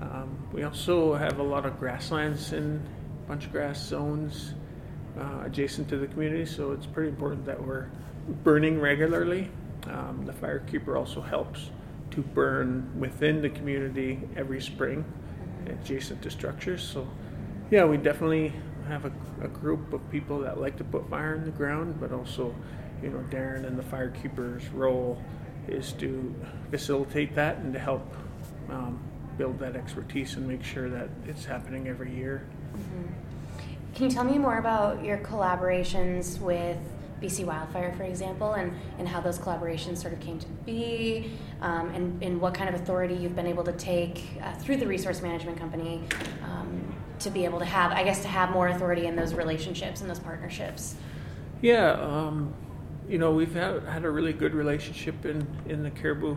Um, 0.00 0.48
we 0.52 0.62
also 0.64 1.14
have 1.14 1.38
a 1.38 1.42
lot 1.42 1.64
of 1.64 1.78
grasslands 1.78 2.52
in 2.52 2.82
bunch 3.26 3.50
grass 3.50 3.80
zones 3.82 4.54
uh, 5.18 5.42
adjacent 5.44 5.88
to 5.88 5.96
the 5.96 6.06
community, 6.06 6.44
so 6.44 6.72
it's 6.72 6.86
pretty 6.86 7.08
important 7.08 7.46
that 7.46 7.64
we're 7.64 7.88
burning 8.42 8.80
regularly. 8.80 9.50
Um, 9.86 10.24
the 10.26 10.32
firekeeper 10.32 10.98
also 10.98 11.20
helps 11.20 11.70
to 12.10 12.20
burn 12.22 12.90
within 12.98 13.40
the 13.40 13.50
community 13.50 14.20
every 14.36 14.60
spring 14.60 15.04
adjacent 15.68 16.22
to 16.22 16.30
structures. 16.30 16.82
So, 16.82 17.08
yeah, 17.70 17.84
we 17.84 17.96
definitely 17.96 18.52
have 18.88 19.04
a, 19.04 19.12
a, 19.42 19.48
group 19.48 19.92
of 19.92 20.10
people 20.10 20.40
that 20.40 20.60
like 20.60 20.76
to 20.76 20.84
put 20.84 21.08
fire 21.08 21.34
in 21.34 21.44
the 21.44 21.50
ground, 21.50 21.98
but 21.98 22.12
also, 22.12 22.54
you 23.02 23.10
know, 23.10 23.24
Darren 23.30 23.66
and 23.66 23.78
the 23.78 23.82
firekeeper's 23.82 24.68
role 24.68 25.22
is 25.68 25.92
to 25.92 26.34
facilitate 26.70 27.34
that 27.34 27.56
and 27.58 27.72
to 27.72 27.78
help 27.78 28.14
um, 28.68 29.00
build 29.38 29.58
that 29.58 29.76
expertise 29.76 30.36
and 30.36 30.46
make 30.46 30.62
sure 30.62 30.88
that 30.90 31.08
it's 31.26 31.44
happening 31.44 31.88
every 31.88 32.14
year. 32.14 32.46
Mm-hmm. 32.74 33.94
Can 33.94 34.04
you 34.04 34.10
tell 34.10 34.24
me 34.24 34.38
more 34.38 34.58
about 34.58 35.04
your 35.04 35.18
collaborations 35.18 36.38
with 36.40 36.78
BC 37.20 37.44
Wildfire, 37.44 37.92
for 37.96 38.02
example, 38.02 38.52
and, 38.52 38.72
and 38.98 39.08
how 39.08 39.20
those 39.20 39.38
collaborations 39.38 39.98
sort 39.98 40.12
of 40.12 40.20
came 40.20 40.38
to 40.38 40.46
be, 40.66 41.30
um, 41.60 41.88
and, 41.94 42.22
and 42.22 42.40
what 42.40 42.54
kind 42.54 42.68
of 42.68 42.80
authority 42.80 43.14
you've 43.14 43.36
been 43.36 43.46
able 43.46 43.64
to 43.64 43.72
take 43.72 44.24
uh, 44.42 44.52
through 44.54 44.76
the 44.76 44.86
resource 44.86 45.22
management 45.22 45.58
company 45.58 46.02
um, 46.44 46.94
to 47.18 47.30
be 47.30 47.44
able 47.44 47.58
to 47.58 47.64
have, 47.64 47.92
I 47.92 48.04
guess, 48.04 48.22
to 48.22 48.28
have 48.28 48.50
more 48.50 48.68
authority 48.68 49.06
in 49.06 49.16
those 49.16 49.34
relationships 49.34 50.00
and 50.00 50.10
those 50.10 50.18
partnerships? 50.18 50.96
Yeah, 51.62 51.92
um, 51.92 52.52
you 53.08 53.18
know, 53.18 53.32
we've 53.32 53.54
had, 53.54 53.84
had 53.84 54.04
a 54.04 54.10
really 54.10 54.32
good 54.32 54.54
relationship 54.54 55.24
in, 55.24 55.46
in 55.66 55.82
the 55.82 55.90
Cariboo 55.90 56.36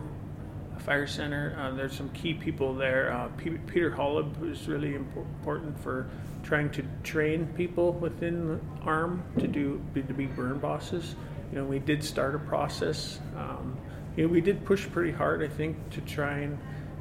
fire 0.78 1.06
center. 1.06 1.56
Uh, 1.58 1.74
there's 1.74 1.96
some 1.96 2.08
key 2.10 2.34
people 2.34 2.74
there. 2.74 3.12
Uh, 3.12 3.28
P- 3.36 3.50
Peter 3.66 3.90
Hollub 3.90 4.50
is 4.50 4.68
really 4.68 4.94
important 4.94 5.78
for 5.80 6.08
trying 6.42 6.70
to 6.70 6.84
train 7.02 7.46
people 7.56 7.92
within 7.92 8.60
ARM 8.82 9.22
to 9.38 9.46
do 9.46 9.82
to 9.94 10.14
be 10.14 10.26
burn 10.26 10.58
bosses. 10.58 11.14
You 11.52 11.58
know, 11.58 11.64
we 11.64 11.78
did 11.78 12.02
start 12.04 12.34
a 12.34 12.38
process. 12.38 13.20
Um, 13.36 13.76
you 14.16 14.26
know, 14.26 14.32
we 14.32 14.40
did 14.40 14.64
push 14.64 14.88
pretty 14.90 15.12
hard, 15.12 15.42
I 15.42 15.48
think, 15.48 15.90
to 15.90 16.00
try 16.02 16.38
and 16.38 16.58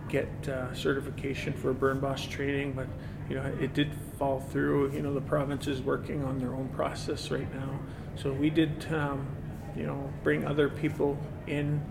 get 0.10 0.30
uh, 0.48 0.74
certification 0.74 1.54
for 1.54 1.74
burn 1.74 2.00
boss 2.00 2.26
training, 2.26 2.74
but 2.74 2.88
you 3.30 3.36
know, 3.36 3.44
it 3.60 3.74
did 3.74 3.94
fall 4.18 4.40
through. 4.40 4.94
You 4.94 5.02
know, 5.02 5.14
the 5.14 5.22
province 5.22 5.68
is 5.68 5.82
working 5.82 6.24
on 6.24 6.40
their 6.40 6.54
own 6.54 6.70
process 6.70 7.30
right 7.30 7.54
now, 7.54 7.80
so 8.16 8.32
we 8.32 8.50
did, 8.50 8.86
um, 8.94 9.28
you 9.76 9.86
know, 9.86 10.12
bring 10.24 10.46
other 10.46 10.70
people 10.70 11.18
in 11.48 11.82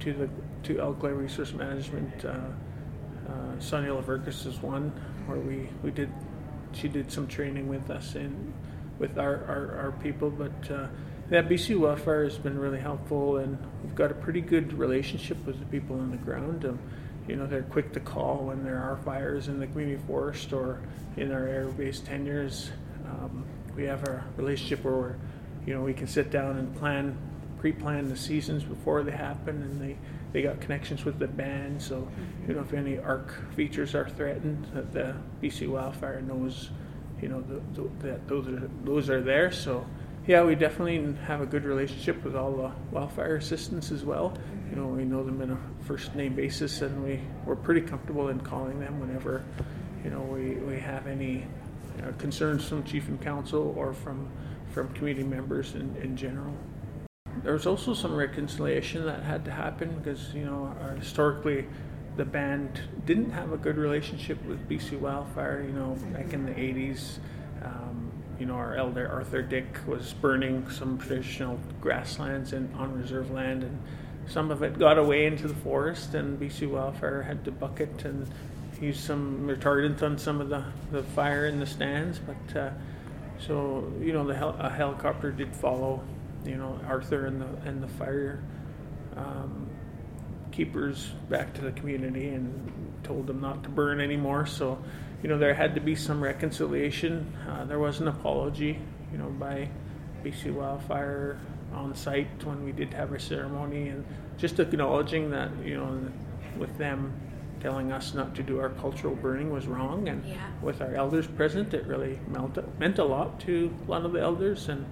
to 0.00 0.12
the 0.12 0.28
to 0.64 0.80
Alkali 0.80 1.12
Resource 1.12 1.52
Management. 1.52 2.24
Uh, 2.24 2.38
uh, 3.28 3.56
Sonja 3.58 4.00
Leverkus 4.00 4.46
is 4.46 4.60
one 4.62 4.90
where 5.26 5.38
we 5.38 5.68
we 5.82 5.90
did 5.90 6.10
she 6.72 6.88
did 6.88 7.10
some 7.10 7.26
training 7.26 7.68
with 7.68 7.90
us 7.90 8.14
and 8.14 8.52
with 8.98 9.18
our, 9.18 9.44
our, 9.44 9.78
our 9.84 9.92
people. 10.02 10.30
But 10.30 10.70
uh, 10.70 10.88
that 11.30 11.48
BC 11.48 11.78
Wildfire 11.78 12.24
has 12.24 12.38
been 12.38 12.58
really 12.58 12.80
helpful, 12.80 13.38
and 13.38 13.58
we've 13.82 13.94
got 13.94 14.10
a 14.10 14.14
pretty 14.14 14.40
good 14.40 14.72
relationship 14.74 15.44
with 15.46 15.58
the 15.58 15.66
people 15.66 15.98
on 15.98 16.10
the 16.10 16.16
ground. 16.18 16.64
Um, 16.64 16.78
you 17.26 17.36
know, 17.36 17.46
they're 17.46 17.62
quick 17.62 17.92
to 17.94 18.00
call 18.00 18.44
when 18.44 18.62
there 18.62 18.78
are 18.78 18.96
fires 19.04 19.48
in 19.48 19.58
the 19.58 19.66
community 19.66 20.00
forest 20.06 20.52
or 20.52 20.80
in 21.16 21.32
our 21.32 21.46
area-based 21.46 22.06
tenures. 22.06 22.70
Um, 23.06 23.44
we 23.74 23.84
have 23.84 24.04
a 24.04 24.24
relationship 24.36 24.84
where 24.84 25.16
you 25.66 25.74
know, 25.74 25.82
we 25.82 25.92
can 25.92 26.06
sit 26.06 26.30
down 26.30 26.56
and 26.56 26.74
plan, 26.76 27.18
pre-plan 27.58 28.08
the 28.08 28.16
seasons 28.16 28.64
before 28.64 29.02
they 29.02 29.12
happen, 29.12 29.62
and 29.62 29.80
they 29.80 29.96
they 30.32 30.42
got 30.42 30.60
connections 30.60 31.04
with 31.04 31.18
the 31.18 31.26
band. 31.26 31.80
So, 31.80 32.06
you 32.46 32.54
know, 32.54 32.60
if 32.60 32.74
any 32.74 32.98
ARC 32.98 33.54
features 33.54 33.94
are 33.94 34.08
threatened, 34.08 34.66
that 34.74 34.92
the 34.92 35.14
BC 35.42 35.68
Wildfire 35.68 36.20
knows, 36.20 36.70
you 37.22 37.28
know, 37.28 37.40
the, 37.40 37.62
the, 37.80 37.88
that 38.06 38.28
those 38.28 38.48
are 38.48 38.70
those 38.84 39.08
are 39.08 39.22
there. 39.22 39.50
So, 39.50 39.86
yeah, 40.26 40.44
we 40.44 40.54
definitely 40.54 41.14
have 41.24 41.40
a 41.40 41.46
good 41.46 41.64
relationship 41.64 42.22
with 42.22 42.36
all 42.36 42.52
the 42.52 42.70
wildfire 42.90 43.36
assistants 43.36 43.90
as 43.90 44.04
well. 44.04 44.36
You 44.68 44.76
know, 44.76 44.88
we 44.88 45.04
know 45.04 45.24
them 45.24 45.40
in 45.40 45.52
a 45.52 45.58
first 45.84 46.14
name 46.14 46.34
basis, 46.34 46.82
and 46.82 47.02
we 47.02 47.20
we're 47.44 47.56
pretty 47.56 47.80
comfortable 47.80 48.28
in 48.28 48.40
calling 48.40 48.78
them 48.80 49.00
whenever, 49.00 49.44
you 50.04 50.10
know, 50.10 50.20
we 50.20 50.56
we 50.56 50.78
have 50.78 51.06
any 51.06 51.46
uh, 52.02 52.12
concerns 52.18 52.68
from 52.68 52.84
chief 52.84 53.08
and 53.08 53.20
council 53.22 53.72
or 53.76 53.94
from 53.94 54.28
from 54.70 54.92
community 54.92 55.26
members 55.26 55.74
in, 55.74 55.96
in 55.96 56.14
general 56.16 56.54
there 57.46 57.52
was 57.52 57.64
also 57.64 57.94
some 57.94 58.12
reconciliation 58.12 59.06
that 59.06 59.22
had 59.22 59.44
to 59.44 59.52
happen 59.52 59.94
because 60.02 60.34
you 60.34 60.44
know 60.44 60.74
historically 60.98 61.64
the 62.16 62.24
band 62.24 62.80
didn't 63.04 63.30
have 63.30 63.52
a 63.52 63.56
good 63.56 63.76
relationship 63.76 64.44
with 64.46 64.68
BC 64.68 64.98
Wildfire. 64.98 65.62
You 65.64 65.72
know, 65.72 65.96
back 66.12 66.32
in 66.32 66.44
the 66.44 66.50
'80s, 66.50 67.18
um, 67.62 68.10
you 68.40 68.46
know, 68.46 68.54
our 68.54 68.74
elder 68.74 69.08
Arthur 69.08 69.42
Dick 69.42 69.78
was 69.86 70.12
burning 70.14 70.68
some 70.70 70.98
traditional 70.98 71.60
grasslands 71.80 72.52
and 72.52 72.74
on 72.74 73.00
reserve 73.00 73.30
land, 73.30 73.62
and 73.62 73.80
some 74.26 74.50
of 74.50 74.64
it 74.64 74.76
got 74.76 74.98
away 74.98 75.26
into 75.26 75.46
the 75.46 75.54
forest, 75.54 76.14
and 76.14 76.40
BC 76.40 76.68
Wildfire 76.68 77.22
had 77.22 77.44
to 77.44 77.52
bucket 77.52 78.04
and 78.04 78.28
use 78.80 78.98
some 78.98 79.46
retardant 79.46 80.02
on 80.02 80.18
some 80.18 80.40
of 80.40 80.48
the, 80.48 80.64
the 80.90 81.04
fire 81.04 81.46
in 81.46 81.60
the 81.60 81.66
stands. 81.66 82.18
But 82.18 82.58
uh, 82.58 82.70
so 83.38 83.92
you 84.00 84.12
know, 84.12 84.26
the 84.26 84.34
hel- 84.34 84.56
a 84.58 84.68
helicopter 84.68 85.30
did 85.30 85.54
follow 85.54 86.02
you 86.46 86.56
know 86.56 86.80
Arthur 86.86 87.26
and 87.26 87.40
the 87.40 87.68
and 87.68 87.82
the 87.82 87.88
fire 87.88 88.42
um, 89.16 89.68
keepers 90.56 91.08
back 91.28 91.52
to 91.54 91.60
the 91.60 91.72
community 91.72 92.30
and 92.30 92.96
told 93.02 93.26
them 93.26 93.40
not 93.40 93.62
to 93.62 93.68
burn 93.68 94.00
anymore. 94.00 94.46
So, 94.46 94.82
you 95.22 95.28
know, 95.28 95.38
there 95.38 95.54
had 95.54 95.74
to 95.74 95.80
be 95.80 95.94
some 95.94 96.22
reconciliation. 96.22 97.32
Uh, 97.48 97.64
there 97.66 97.78
was 97.78 98.00
an 98.00 98.08
apology, 98.08 98.78
you 99.12 99.18
know, 99.18 99.28
by 99.28 99.68
BC 100.24 100.52
Wildfire 100.52 101.38
on 101.74 101.94
site 101.94 102.42
when 102.44 102.64
we 102.64 102.72
did 102.72 102.92
have 102.94 103.12
our 103.12 103.18
ceremony, 103.18 103.88
and 103.88 104.04
just 104.38 104.58
acknowledging 104.58 105.30
that, 105.30 105.50
you 105.62 105.76
know, 105.76 106.10
with 106.58 106.76
them 106.78 107.12
telling 107.60 107.92
us 107.92 108.14
not 108.14 108.34
to 108.34 108.42
do 108.42 108.58
our 108.58 108.70
cultural 108.70 109.14
burning 109.14 109.52
was 109.52 109.66
wrong, 109.66 110.08
and 110.08 110.24
yeah. 110.24 110.36
with 110.62 110.80
our 110.80 110.94
elders 110.94 111.26
present, 111.26 111.74
it 111.74 111.86
really 111.86 112.18
meant 112.28 112.78
meant 112.78 112.98
a 112.98 113.04
lot 113.04 113.40
to 113.40 113.74
a 113.86 113.90
lot 113.90 114.04
of 114.04 114.12
the 114.12 114.20
elders 114.20 114.68
and 114.68 114.86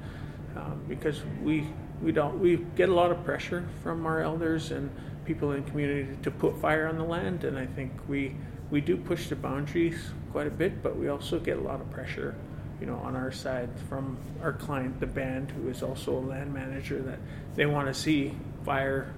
um, 0.56 0.82
because 0.88 1.20
we 1.42 1.66
we 2.02 2.12
don't 2.12 2.38
we 2.38 2.58
get 2.76 2.88
a 2.88 2.94
lot 2.94 3.10
of 3.10 3.24
pressure 3.24 3.66
from 3.82 4.06
our 4.06 4.20
elders 4.20 4.70
and 4.70 4.90
people 5.24 5.52
in 5.52 5.64
the 5.64 5.70
community 5.70 6.16
to 6.22 6.30
put 6.30 6.60
fire 6.60 6.86
on 6.86 6.98
the 6.98 7.04
land, 7.04 7.44
and 7.44 7.58
I 7.58 7.66
think 7.66 7.92
we 8.08 8.36
we 8.70 8.80
do 8.80 8.96
push 8.96 9.28
the 9.28 9.36
boundaries 9.36 10.10
quite 10.32 10.46
a 10.46 10.50
bit, 10.50 10.82
but 10.82 10.96
we 10.96 11.08
also 11.08 11.38
get 11.38 11.58
a 11.58 11.60
lot 11.60 11.80
of 11.80 11.90
pressure, 11.90 12.34
you 12.80 12.86
know, 12.86 12.96
on 12.96 13.14
our 13.14 13.30
side 13.30 13.70
from 13.88 14.16
our 14.42 14.52
client, 14.52 14.98
the 15.00 15.06
band, 15.06 15.50
who 15.52 15.68
is 15.68 15.82
also 15.82 16.18
a 16.18 16.18
land 16.18 16.52
manager, 16.52 17.00
that 17.02 17.18
they 17.54 17.66
want 17.66 17.86
to 17.86 17.94
see 17.94 18.34
fire 18.64 19.14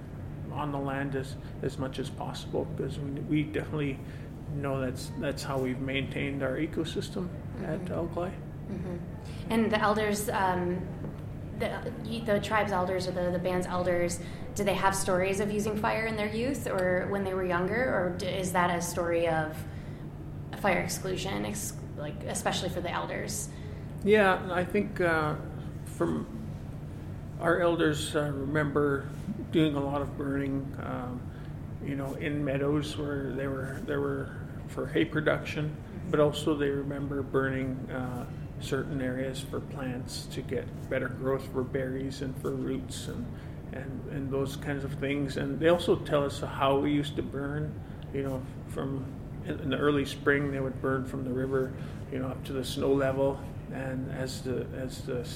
on 0.51 0.71
the 0.71 0.77
land 0.77 1.15
as, 1.15 1.35
as 1.61 1.77
much 1.77 1.99
as 1.99 2.09
possible 2.09 2.65
because 2.75 2.97
we, 2.99 3.11
we 3.21 3.43
definitely 3.43 3.99
know 4.55 4.79
that's 4.79 5.11
that's 5.19 5.43
how 5.43 5.57
we've 5.57 5.79
maintained 5.79 6.41
our 6.41 6.57
ecosystem 6.57 7.27
mm-hmm. 7.27 7.65
at 7.65 7.91
Alkali. 7.91 8.29
Mm-hmm. 8.29 8.95
And 9.49 9.71
the 9.71 9.79
elders, 9.79 10.29
um, 10.29 10.81
the, 11.59 12.21
the 12.25 12.39
tribe's 12.39 12.71
elders 12.71 13.07
or 13.07 13.11
the, 13.11 13.31
the 13.31 13.39
band's 13.39 13.67
elders, 13.67 14.19
do 14.55 14.63
they 14.63 14.73
have 14.73 14.95
stories 14.95 15.39
of 15.39 15.51
using 15.51 15.77
fire 15.77 16.05
in 16.05 16.15
their 16.15 16.29
youth 16.29 16.67
or 16.67 17.07
when 17.09 17.23
they 17.23 17.33
were 17.33 17.45
younger, 17.45 17.75
or 17.75 18.17
is 18.25 18.51
that 18.51 18.75
a 18.75 18.81
story 18.81 19.27
of 19.27 19.55
fire 20.59 20.79
exclusion, 20.79 21.45
ex- 21.45 21.73
like 21.97 22.23
especially 22.23 22.69
for 22.69 22.81
the 22.81 22.91
elders? 22.91 23.49
Yeah, 24.03 24.39
I 24.51 24.63
think 24.63 25.01
uh, 25.01 25.35
from 25.85 26.27
our 27.39 27.61
elders 27.61 28.15
uh, 28.15 28.31
remember 28.33 29.07
doing 29.51 29.75
a 29.75 29.83
lot 29.83 30.01
of 30.01 30.17
burning, 30.17 30.65
um, 30.81 31.21
you 31.85 31.95
know, 31.95 32.13
in 32.15 32.43
meadows 32.43 32.97
where 32.97 33.31
they 33.31 33.47
were 33.47 33.81
there 33.85 34.01
were 34.01 34.31
for 34.67 34.87
hay 34.87 35.05
production, 35.05 35.75
but 36.09 36.19
also 36.19 36.55
they 36.55 36.69
remember 36.69 37.21
burning. 37.21 37.75
Uh, 37.91 38.25
certain 38.59 39.01
areas 39.01 39.39
for 39.39 39.59
plants 39.59 40.27
to 40.31 40.41
get 40.41 40.89
better 40.89 41.09
growth 41.09 41.47
for 41.51 41.63
berries 41.63 42.21
and 42.21 42.35
for 42.41 42.51
roots 42.51 43.07
and, 43.07 43.25
and, 43.73 44.09
and 44.11 44.31
those 44.31 44.55
kinds 44.55 44.83
of 44.83 44.93
things. 44.95 45.37
And 45.37 45.59
they 45.59 45.69
also 45.69 45.95
tell 45.95 46.23
us 46.23 46.39
how 46.39 46.77
we 46.79 46.91
used 46.91 47.15
to 47.17 47.23
burn, 47.23 47.73
you 48.13 48.23
know, 48.23 48.41
from 48.69 49.05
in 49.45 49.69
the 49.69 49.77
early 49.77 50.05
spring 50.05 50.51
they 50.51 50.59
would 50.59 50.81
burn 50.81 51.05
from 51.05 51.23
the 51.23 51.31
river, 51.31 51.73
you 52.11 52.19
know, 52.19 52.27
up 52.27 52.43
to 52.45 52.53
the 52.53 52.63
snow 52.63 52.91
level. 52.91 53.39
And 53.71 54.11
as 54.11 54.41
the, 54.41 54.65
as 54.77 55.01
the, 55.01 55.27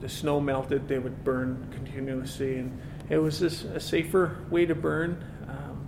the 0.00 0.08
snow 0.08 0.40
melted, 0.40 0.88
they 0.88 0.98
would 0.98 1.24
burn 1.24 1.68
continuously. 1.72 2.58
And 2.58 2.80
it 3.08 3.18
was 3.18 3.42
a 3.42 3.80
safer 3.80 4.38
way 4.50 4.66
to 4.66 4.74
burn. 4.74 5.24
Um, 5.48 5.86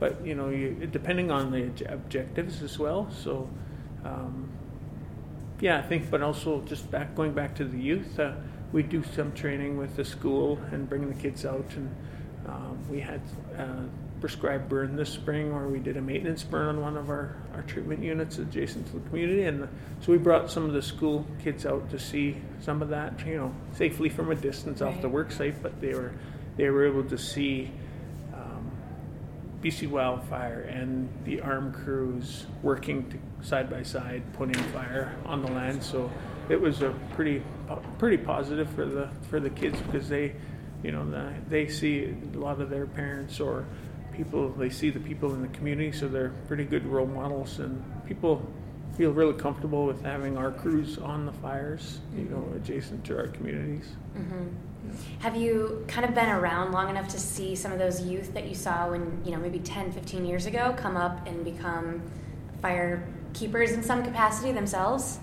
but, 0.00 0.24
you 0.26 0.34
know, 0.34 0.48
you, 0.48 0.88
depending 0.90 1.30
on 1.30 1.50
the 1.50 1.70
objectives 1.92 2.62
as 2.62 2.78
well. 2.78 3.08
So, 3.10 3.48
um, 4.04 4.50
yeah, 5.64 5.78
I 5.78 5.82
think, 5.82 6.10
but 6.10 6.20
also 6.20 6.60
just 6.66 6.90
back 6.90 7.14
going 7.14 7.32
back 7.32 7.54
to 7.54 7.64
the 7.64 7.78
youth, 7.78 8.20
uh, 8.20 8.34
we 8.72 8.82
do 8.82 9.02
some 9.02 9.32
training 9.32 9.78
with 9.78 9.96
the 9.96 10.04
school 10.04 10.60
and 10.72 10.86
bringing 10.86 11.08
the 11.08 11.14
kids 11.14 11.46
out, 11.46 11.64
and 11.74 11.96
um, 12.46 12.78
we 12.90 13.00
had 13.00 13.22
uh, 13.56 13.84
prescribed 14.20 14.68
burn 14.68 14.94
this 14.94 15.08
spring 15.08 15.54
where 15.54 15.66
we 15.66 15.78
did 15.78 15.96
a 15.96 16.02
maintenance 16.02 16.42
burn 16.42 16.68
on 16.68 16.82
one 16.82 16.98
of 16.98 17.08
our, 17.08 17.34
our 17.54 17.62
treatment 17.62 18.02
units 18.02 18.36
adjacent 18.36 18.86
to 18.88 18.98
the 18.98 19.08
community, 19.08 19.44
and 19.44 19.66
so 20.02 20.12
we 20.12 20.18
brought 20.18 20.50
some 20.50 20.66
of 20.66 20.74
the 20.74 20.82
school 20.82 21.24
kids 21.42 21.64
out 21.64 21.88
to 21.88 21.98
see 21.98 22.36
some 22.60 22.82
of 22.82 22.90
that, 22.90 23.26
you 23.26 23.38
know, 23.38 23.54
safely 23.72 24.10
from 24.10 24.30
a 24.30 24.34
distance 24.34 24.82
right. 24.82 24.94
off 24.94 25.00
the 25.00 25.08
work 25.08 25.32
site, 25.32 25.62
but 25.62 25.80
they 25.80 25.94
were 25.94 26.12
they 26.58 26.68
were 26.68 26.86
able 26.86 27.04
to 27.04 27.16
see 27.16 27.72
BC 29.64 29.88
Wildfire 29.88 30.60
and 30.60 31.08
the 31.24 31.40
ARM 31.40 31.72
crews 31.72 32.44
working 32.62 33.08
to, 33.08 33.18
side 33.44 33.70
by 33.70 33.82
side, 33.82 34.22
putting 34.32 34.60
fire 34.72 35.14
on 35.26 35.42
the 35.42 35.50
land. 35.52 35.82
So 35.82 36.10
it 36.48 36.60
was 36.60 36.82
a 36.82 36.94
pretty 37.14 37.42
pretty 37.98 38.18
positive 38.18 38.68
for 38.70 38.86
the 38.86 39.08
for 39.28 39.40
the 39.40 39.50
kids 39.50 39.80
because 39.82 40.08
they, 40.08 40.34
you 40.82 40.92
know, 40.92 41.08
the, 41.08 41.32
they 41.48 41.68
see 41.68 42.14
a 42.34 42.38
lot 42.38 42.60
of 42.60 42.70
their 42.70 42.86
parents 42.86 43.40
or 43.40 43.66
people 44.12 44.50
they 44.50 44.70
see 44.70 44.90
the 44.90 45.00
people 45.00 45.34
in 45.34 45.42
the 45.42 45.48
community, 45.48 45.92
so 45.92 46.08
they're 46.08 46.32
pretty 46.48 46.64
good 46.64 46.86
role 46.86 47.06
models, 47.06 47.58
and 47.58 47.82
people 48.06 48.46
feel 48.96 49.10
really 49.10 49.34
comfortable 49.34 49.86
with 49.86 50.00
having 50.02 50.36
our 50.36 50.52
crews 50.52 50.98
on 50.98 51.26
the 51.26 51.32
fires, 51.32 51.98
you 52.16 52.24
know, 52.24 52.46
adjacent 52.54 53.04
to 53.04 53.16
our 53.16 53.26
communities. 53.26 53.88
Mm-hmm. 54.16 54.46
Have 55.18 55.34
you 55.34 55.84
kind 55.88 56.06
of 56.06 56.14
been 56.14 56.28
around 56.28 56.72
long 56.72 56.90
enough 56.90 57.08
to 57.08 57.18
see 57.18 57.56
some 57.56 57.72
of 57.72 57.78
those 57.78 58.02
youth 58.02 58.32
that 58.34 58.46
you 58.46 58.54
saw 58.54 58.88
when, 58.90 59.20
you 59.24 59.32
know, 59.32 59.38
maybe 59.38 59.58
10, 59.58 59.90
15 59.90 60.24
years 60.24 60.46
ago 60.46 60.74
come 60.76 60.96
up 60.96 61.26
and 61.26 61.44
become 61.44 62.02
fire 62.62 63.04
keepers 63.34 63.72
in 63.72 63.82
some 63.82 64.02
capacity 64.02 64.52
themselves? 64.52 65.18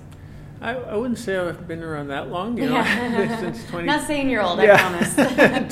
I, 0.62 0.76
I 0.76 0.96
wouldn't 0.96 1.18
say 1.18 1.36
I've 1.38 1.68
been 1.68 1.82
around 1.82 2.10
that 2.10 2.30
long. 2.30 2.56
You 2.58 2.66
know, 2.70 2.76
Yeah. 2.76 3.40
since 3.40 3.66
twenty. 3.68 3.86
Not 3.88 4.06
saying 4.06 4.30
you're 4.30 4.44
old, 4.44 4.60
I 4.60 4.66
Yeah. 4.66 4.78
promise. 4.78 5.72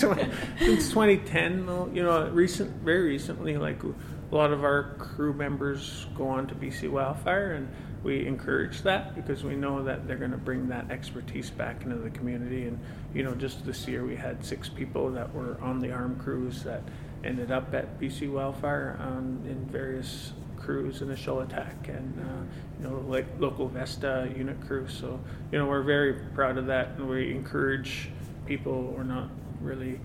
Since 0.60 0.90
2010, 0.90 1.92
you 1.94 2.02
know, 2.04 2.28
recent, 2.30 2.72
very 2.84 3.10
recently, 3.10 3.58
like 3.58 3.84
a 3.84 4.36
lot 4.36 4.52
of 4.52 4.64
our 4.64 4.96
crew 4.98 5.34
members 5.34 6.08
go 6.16 6.28
on 6.28 6.48
to 6.48 6.56
BC 6.56 6.90
Wildfire, 6.90 7.54
and 7.54 7.68
we 8.04 8.26
encourage 8.26 8.82
that 8.84 9.16
because 9.16 9.44
we 9.44 9.56
know 9.56 9.84
that 9.84 10.08
they're 10.08 10.18
going 10.18 10.32
to 10.32 10.38
bring 10.38 10.68
that 10.70 10.90
expertise 10.90 11.50
back 11.50 11.84
into 11.84 11.98
the 11.98 12.10
community. 12.10 12.66
And 12.66 12.80
you 13.14 13.24
know, 13.24 13.36
just 13.36 13.66
this 13.66 13.88
year 13.88 14.04
we 14.06 14.16
had 14.16 14.44
six 14.44 14.70
people 14.70 15.12
that 15.12 15.32
were 15.34 15.58
on 15.62 15.80
the 15.80 15.92
ARM 15.92 16.18
crews 16.20 16.64
that 16.64 16.82
ended 17.24 17.52
up 17.52 17.74
at 17.74 18.00
BC 18.00 18.32
Wildfire 18.32 18.98
um, 19.02 19.42
in 19.46 19.66
various 19.66 20.32
crews, 20.70 21.02
initial 21.02 21.40
attack, 21.40 21.88
and 21.88 22.14
uh, 22.20 22.44
you 22.78 22.88
know, 22.88 23.04
like 23.08 23.26
local 23.40 23.68
Vesta 23.68 24.32
unit 24.38 24.56
crews. 24.68 24.94
So 24.94 25.20
you 25.52 25.58
know, 25.58 25.66
we're 25.66 25.82
very 25.82 26.14
proud 26.36 26.60
of 26.60 26.68
that, 26.68 26.90
and 26.90 27.10
we 27.10 27.32
encourage 27.32 28.12
people. 28.46 28.84
We're 28.96 29.02
not 29.02 29.30
really 29.62 30.00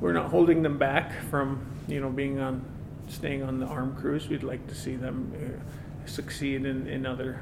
we're 0.00 0.12
not 0.12 0.30
holding 0.30 0.62
them 0.62 0.78
back 0.78 1.12
from 1.28 1.66
you 1.88 2.00
know 2.00 2.08
being 2.08 2.38
on 2.38 2.64
staying 3.08 3.42
on 3.42 3.58
the 3.58 3.66
ARM 3.66 3.96
crews. 3.96 4.28
We'd 4.28 4.44
like 4.44 4.64
to 4.68 4.76
see 4.76 4.94
them 4.94 5.32
uh, 5.34 6.08
succeed 6.08 6.66
in, 6.66 6.86
in 6.86 7.04
other 7.04 7.40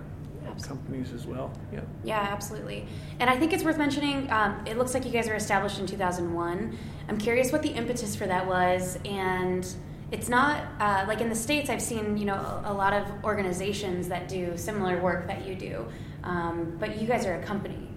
companies 0.67 1.13
as 1.13 1.27
well. 1.27 1.53
Yeah. 1.71 1.81
Yeah, 2.03 2.21
absolutely. 2.21 2.87
And 3.21 3.29
I 3.29 3.39
think 3.39 3.53
it's 3.53 3.63
worth 3.63 3.77
mentioning. 3.77 4.33
Um, 4.33 4.65
it 4.67 4.79
looks 4.79 4.95
like 4.95 5.05
you 5.05 5.13
guys 5.13 5.29
were 5.29 5.35
established 5.35 5.79
in 5.79 5.87
2001. 5.87 6.79
I'm 7.11 7.19
curious 7.19 7.53
what 7.53 7.61
the 7.61 7.69
impetus 7.69 8.17
for 8.17 8.27
that 8.27 8.47
was, 8.47 8.99
and 9.05 9.69
it's 10.11 10.29
not 10.29 10.65
uh, 10.81 11.05
like 11.07 11.21
in 11.21 11.29
the 11.29 11.35
states. 11.35 11.69
I've 11.71 11.83
seen 11.83 12.17
you 12.17 12.25
know 12.25 12.35
a, 12.35 12.63
a 12.67 12.73
lot 12.73 12.93
of 12.93 13.07
organizations 13.25 14.09
that 14.09 14.29
do 14.29 14.57
similar 14.57 15.01
work 15.01 15.27
that 15.27 15.47
you 15.47 15.55
do, 15.55 15.87
um, 16.25 16.77
but 16.79 17.01
you 17.01 17.07
guys 17.07 17.27
are 17.27 17.35
a 17.35 17.43
company, 17.45 17.89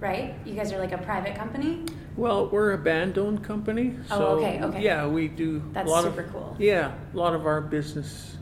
right? 0.00 0.34
You 0.44 0.54
guys 0.54 0.72
are 0.72 0.78
like 0.78 0.92
a 0.92 0.98
private 0.98 1.34
company. 1.36 1.84
Well, 2.16 2.48
we're 2.48 2.72
a 2.72 2.78
band-owned 2.78 3.42
company, 3.42 3.94
Oh, 4.10 4.18
so 4.18 4.26
okay, 4.38 4.62
okay. 4.62 4.82
yeah, 4.82 5.06
we 5.06 5.28
do 5.28 5.62
That's 5.72 5.88
a 5.88 5.90
lot 5.90 6.04
super 6.04 6.20
of 6.22 6.32
cool. 6.32 6.56
yeah, 6.58 6.92
a 7.14 7.16
lot 7.16 7.34
of 7.34 7.46
our 7.46 7.62
business 7.62 8.36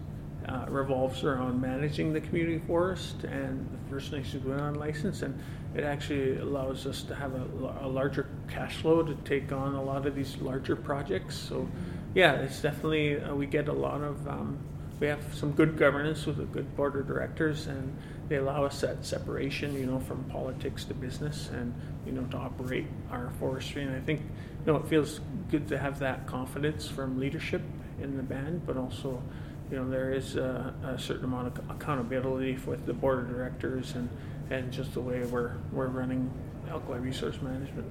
uh, 0.49 0.67
revolves 0.69 1.23
around 1.23 1.61
managing 1.61 2.13
the 2.13 2.21
community 2.21 2.61
forest 2.67 3.23
and 3.23 3.65
the 3.71 3.91
First 3.95 4.11
Nations 4.11 4.45
Woodland 4.45 4.77
license, 4.79 5.23
and 5.23 5.39
it 5.77 5.85
actually 5.85 6.39
allows 6.39 6.85
us 6.85 7.03
to 7.05 7.15
have 7.15 7.33
a 7.33 7.87
larger 7.87 8.27
cash 8.49 8.79
flow 8.79 9.05
to 9.05 9.15
take 9.25 9.53
on 9.53 9.77
a 9.77 9.83
lot 9.83 10.05
of 10.05 10.17
these 10.17 10.37
larger 10.39 10.75
projects. 10.75 11.37
So, 11.37 11.69
yeah, 12.15 12.35
it's 12.35 12.61
definitely 12.61 13.21
uh, 13.21 13.35
we 13.35 13.47
get 13.47 13.69
a 13.69 13.73
lot 13.73 14.03
of 14.03 14.27
um, 14.29 14.59
we 14.99 15.07
have 15.07 15.35
some 15.35 15.53
good 15.53 15.79
governance 15.79 16.27
with 16.27 16.41
a 16.41 16.45
good 16.45 16.77
board 16.77 16.97
of 16.97 17.07
directors, 17.07 17.67
and 17.67 17.97
they 18.29 18.37
allow 18.37 18.65
us 18.65 18.81
that 18.83 19.05
separation, 19.05 19.75
you 19.75 19.87
know, 19.87 19.99
from 20.01 20.25
politics 20.25 20.85
to 20.85 20.95
business, 20.95 21.49
and 21.53 21.75
you 22.05 22.13
know, 22.13 22.25
to 22.25 22.37
operate 22.37 22.87
our 23.11 23.31
forestry. 23.39 23.83
And 23.83 23.95
I 23.95 24.01
think, 24.01 24.21
you 24.21 24.73
know, 24.73 24.79
it 24.79 24.87
feels 24.89 25.21
good 25.51 25.69
to 25.69 25.79
have 25.79 25.99
that 26.01 26.27
confidence 26.27 26.87
from 26.87 27.19
leadership 27.19 27.63
in 28.01 28.17
the 28.17 28.23
band, 28.23 28.67
but 28.67 28.77
also, 28.77 29.23
you 29.71 29.77
know, 29.77 29.89
there 29.89 30.13
is 30.13 30.37
a, 30.37 30.75
a 30.85 30.99
certain 30.99 31.25
amount 31.25 31.47
of 31.47 31.71
accountability 31.71 32.59
with 32.67 32.87
the 32.87 32.95
board 32.95 33.21
of 33.21 33.29
directors 33.29 33.95
and 33.95 34.09
and 34.51 34.73
just 34.73 34.95
the 34.95 35.01
way 35.01 35.23
we're 35.25 35.53
we're 35.73 35.87
running 35.87 36.31
Alkali 36.69 36.99
Resource 36.99 37.41
Management. 37.41 37.87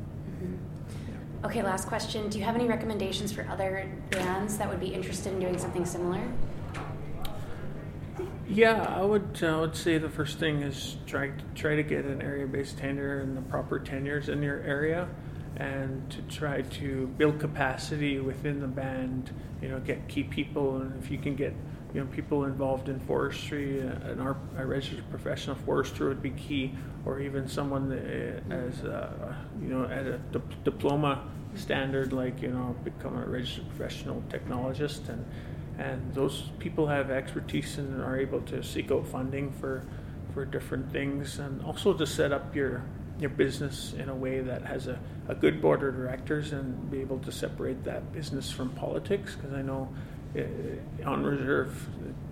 Okay, 1.42 1.64
last 1.64 1.88
question. 1.88 2.30
Do 2.30 2.38
you 2.38 2.44
have 2.44 2.56
any 2.56 2.68
recommendations 2.68 3.32
for 3.32 3.48
other 3.50 3.90
bands 4.10 4.58
that 4.58 4.68
would 4.68 4.82
be 4.82 4.88
interested 4.88 5.32
in 5.32 5.40
doing 5.40 5.58
something 5.58 5.86
similar? 5.86 6.22
Yeah, 8.46 8.84
I 8.84 9.04
would. 9.04 9.42
I 9.42 9.58
would 9.62 9.76
say 9.76 9.98
the 10.00 10.10
first 10.10 10.38
thing 10.38 10.64
is 10.64 10.98
try 11.06 11.32
try 11.56 11.78
to 11.78 11.84
get 11.84 12.04
an 12.04 12.22
area-based 12.22 12.78
tenure 12.78 13.20
and 13.20 13.38
the 13.38 13.42
proper 13.44 13.80
tenures 13.80 14.28
in 14.28 14.44
your 14.44 14.60
area, 14.64 15.08
and 15.56 16.10
to 16.12 16.22
try 16.24 16.62
to 16.62 17.08
build 17.18 17.40
capacity 17.40 18.20
within 18.20 18.60
the 18.60 18.68
band. 18.68 19.32
You 19.62 19.70
know, 19.70 19.80
get 19.80 20.10
key 20.10 20.24
people, 20.24 20.82
and 20.82 21.02
if 21.02 21.10
you 21.10 21.20
can 21.20 21.36
get 21.36 21.54
you 21.94 22.02
know 22.02 22.08
people 22.08 22.46
involved 22.46 22.90
in 22.90 23.00
forestry, 23.00 23.82
uh, 23.82 24.12
an 24.12 24.20
ar- 24.20 24.38
a 24.58 24.66
registered 24.66 25.10
professional 25.10 25.56
forester 25.56 26.08
would 26.08 26.22
be 26.22 26.32
key, 26.32 26.76
or 27.06 27.20
even 27.20 27.48
someone 27.48 27.90
that, 27.90 28.44
uh, 28.52 28.54
as 28.54 28.84
uh, 28.84 29.34
you 29.62 29.68
know 29.70 29.86
at 29.86 30.06
a 30.06 30.18
dip- 30.32 30.64
diploma 30.64 31.28
standard, 31.56 32.14
like 32.14 32.42
you 32.42 32.50
know 32.50 32.76
become 32.84 33.18
a 33.18 33.26
registered 33.26 33.68
professional 33.70 34.24
technologist 34.30 35.10
and 35.10 35.26
and 35.80 36.14
those 36.14 36.50
people 36.60 36.88
have 36.88 37.10
expertise 37.10 37.78
and 37.78 38.02
are 38.02 38.20
able 38.20 38.42
to 38.42 38.62
seek 38.62 38.92
out 38.92 39.08
funding 39.08 39.52
for 39.52 39.84
for 40.34 40.46
different 40.46 40.92
things 40.92 41.40
and 41.40 41.64
also 41.64 41.94
to 41.94 42.06
set 42.06 42.32
up 42.32 42.56
your 42.56 42.84
your 43.20 43.30
business 43.30 43.94
in 43.98 44.10
a 44.10 44.16
way 44.16 44.40
that 44.40 44.62
has 44.64 44.88
a, 44.88 44.98
a 45.28 45.36
good 45.36 45.62
board 45.62 45.84
of 45.84 45.96
directors 45.96 46.54
and 46.54 46.90
be 46.90 47.02
able 47.02 47.20
to 47.20 47.32
separate 47.32 47.84
that 47.84 48.14
business 48.14 48.52
from 48.52 48.70
politics 48.70 49.36
because 49.36 49.54
I 49.54 49.62
know 49.62 49.90
on 51.06 51.24
reserve 51.24 51.88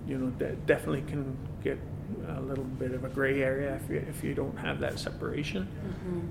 you 0.07 0.17
know 0.17 0.29
de- 0.31 0.55
definitely 0.65 1.01
can 1.03 1.35
get 1.63 1.77
a 2.37 2.41
little 2.41 2.63
bit 2.63 2.93
of 2.93 3.03
a 3.03 3.09
gray 3.09 3.41
area 3.43 3.75
if 3.83 3.89
you, 3.89 3.97
if 4.07 4.23
you 4.23 4.33
don't 4.33 4.57
have 4.57 4.79
that 4.79 4.97
separation 4.99 5.67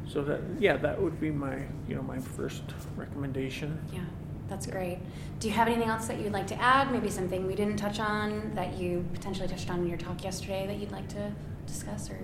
so 0.09 0.23
that 0.23 0.41
yeah 0.59 0.77
that 0.77 1.01
would 1.01 1.21
be 1.21 1.31
my 1.31 1.57
you 1.89 1.95
know 1.95 2.03
my 2.03 2.19
first 2.19 2.63
recommendation 2.97 3.79
Yeah, 3.93 4.01
that's 4.49 4.67
great. 4.67 4.99
Do 5.41 5.49
you 5.49 5.55
have 5.55 5.67
anything 5.67 5.89
else 5.89 6.07
that 6.07 6.21
you'd 6.21 6.33
like 6.33 6.47
to 6.47 6.55
add? 6.63 6.93
Maybe 6.93 7.11
something 7.11 7.47
we 7.47 7.55
didn't 7.57 7.77
touch 7.77 7.99
on 7.99 8.53
that 8.55 8.79
you 8.79 9.05
potentially 9.13 9.49
touched 9.49 9.69
on 9.71 9.81
in 9.81 9.89
your 9.89 9.99
talk 9.99 10.23
yesterday 10.23 10.67
that 10.69 10.79
you'd 10.79 10.93
like 10.93 11.09
to 11.09 11.33
discuss, 11.67 12.09
or 12.11 12.19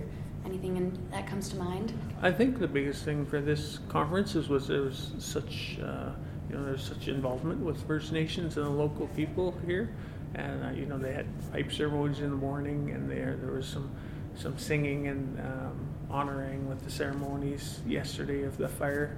anything 0.45 0.77
in, 0.77 0.97
that 1.11 1.27
comes 1.27 1.49
to 1.49 1.57
mind? 1.57 1.91
I 2.21 2.31
think 2.31 2.59
the 2.59 2.67
biggest 2.67 3.03
thing 3.03 3.25
for 3.25 3.41
this 3.41 3.79
conference 3.89 4.35
is 4.35 4.47
was 4.49 4.67
there 4.67 4.81
was 4.81 5.11
such 5.19 5.77
uh, 5.83 6.11
you 6.53 6.59
know 6.59 6.65
there's 6.65 6.83
such 6.83 7.07
involvement 7.07 7.61
with 7.61 7.81
First 7.87 8.11
Nations 8.11 8.57
and 8.57 8.65
the 8.67 8.69
local 8.69 9.07
people 9.07 9.57
here, 9.65 9.89
and 10.35 10.63
uh, 10.63 10.69
you 10.69 10.85
know 10.85 10.99
they 10.99 11.11
had 11.11 11.25
pipe 11.51 11.71
ceremonies 11.71 12.19
in 12.19 12.29
the 12.29 12.35
morning, 12.35 12.91
and 12.91 13.09
there 13.09 13.37
there 13.41 13.51
was 13.51 13.67
some 13.67 13.89
some 14.35 14.59
singing 14.59 15.07
and 15.07 15.39
um, 15.39 15.87
honoring 16.11 16.69
with 16.69 16.83
the 16.83 16.91
ceremonies 16.91 17.79
yesterday 17.87 18.43
of 18.43 18.57
the 18.57 18.67
fire 18.67 19.17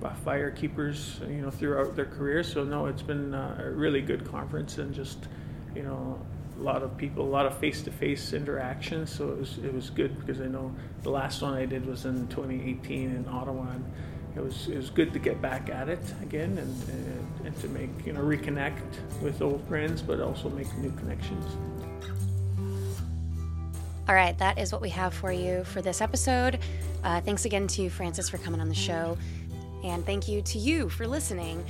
by 0.00 0.12
fire 0.12 0.50
keepers 0.50 1.18
you 1.22 1.40
know 1.40 1.50
throughout 1.50 1.96
their 1.96 2.06
careers. 2.06 2.52
So 2.52 2.62
no, 2.62 2.86
it's 2.86 3.02
been 3.02 3.34
uh, 3.34 3.60
a 3.60 3.70
really 3.70 4.00
good 4.00 4.24
conference 4.30 4.78
and 4.78 4.94
just 4.94 5.26
you 5.74 5.82
know 5.82 6.20
a 6.56 6.62
lot 6.62 6.84
of 6.84 6.96
people, 6.96 7.24
a 7.24 7.28
lot 7.28 7.46
of 7.46 7.58
face-to-face 7.58 8.32
interaction. 8.34 9.04
So 9.04 9.30
it 9.30 9.38
was 9.38 9.58
it 9.58 9.74
was 9.74 9.90
good 9.90 10.16
because 10.20 10.40
I 10.40 10.46
know 10.46 10.72
the 11.02 11.10
last 11.10 11.42
one 11.42 11.54
I 11.54 11.66
did 11.66 11.86
was 11.86 12.04
in 12.04 12.28
2018 12.28 13.16
in 13.16 13.26
Ottawa, 13.28 13.66
and 13.72 13.92
it 14.38 14.44
was 14.44 14.68
it 14.68 14.76
was 14.76 14.90
good 14.90 15.12
to 15.12 15.18
get 15.18 15.42
back 15.42 15.68
at 15.68 15.88
it 15.88 16.14
again 16.22 16.56
and 16.58 16.88
and, 16.88 17.46
and 17.46 17.60
to 17.60 17.68
make 17.68 17.90
you 18.06 18.12
know 18.12 18.20
reconnect 18.20 18.80
with 19.20 19.42
old 19.42 19.66
friends, 19.68 20.00
but 20.00 20.20
also 20.20 20.48
make 20.50 20.72
new 20.78 20.92
connections. 20.92 21.44
All 24.08 24.14
right, 24.14 24.38
that 24.38 24.58
is 24.58 24.72
what 24.72 24.80
we 24.80 24.88
have 24.90 25.12
for 25.12 25.32
you 25.32 25.64
for 25.64 25.82
this 25.82 26.00
episode. 26.00 26.60
Uh, 27.04 27.20
thanks 27.20 27.44
again 27.44 27.66
to 27.68 27.90
Francis 27.90 28.28
for 28.28 28.38
coming 28.38 28.60
on 28.60 28.68
the 28.68 28.74
show, 28.74 29.18
and 29.84 30.06
thank 30.06 30.28
you 30.28 30.40
to 30.42 30.58
you 30.58 30.88
for 30.88 31.06
listening. 31.06 31.64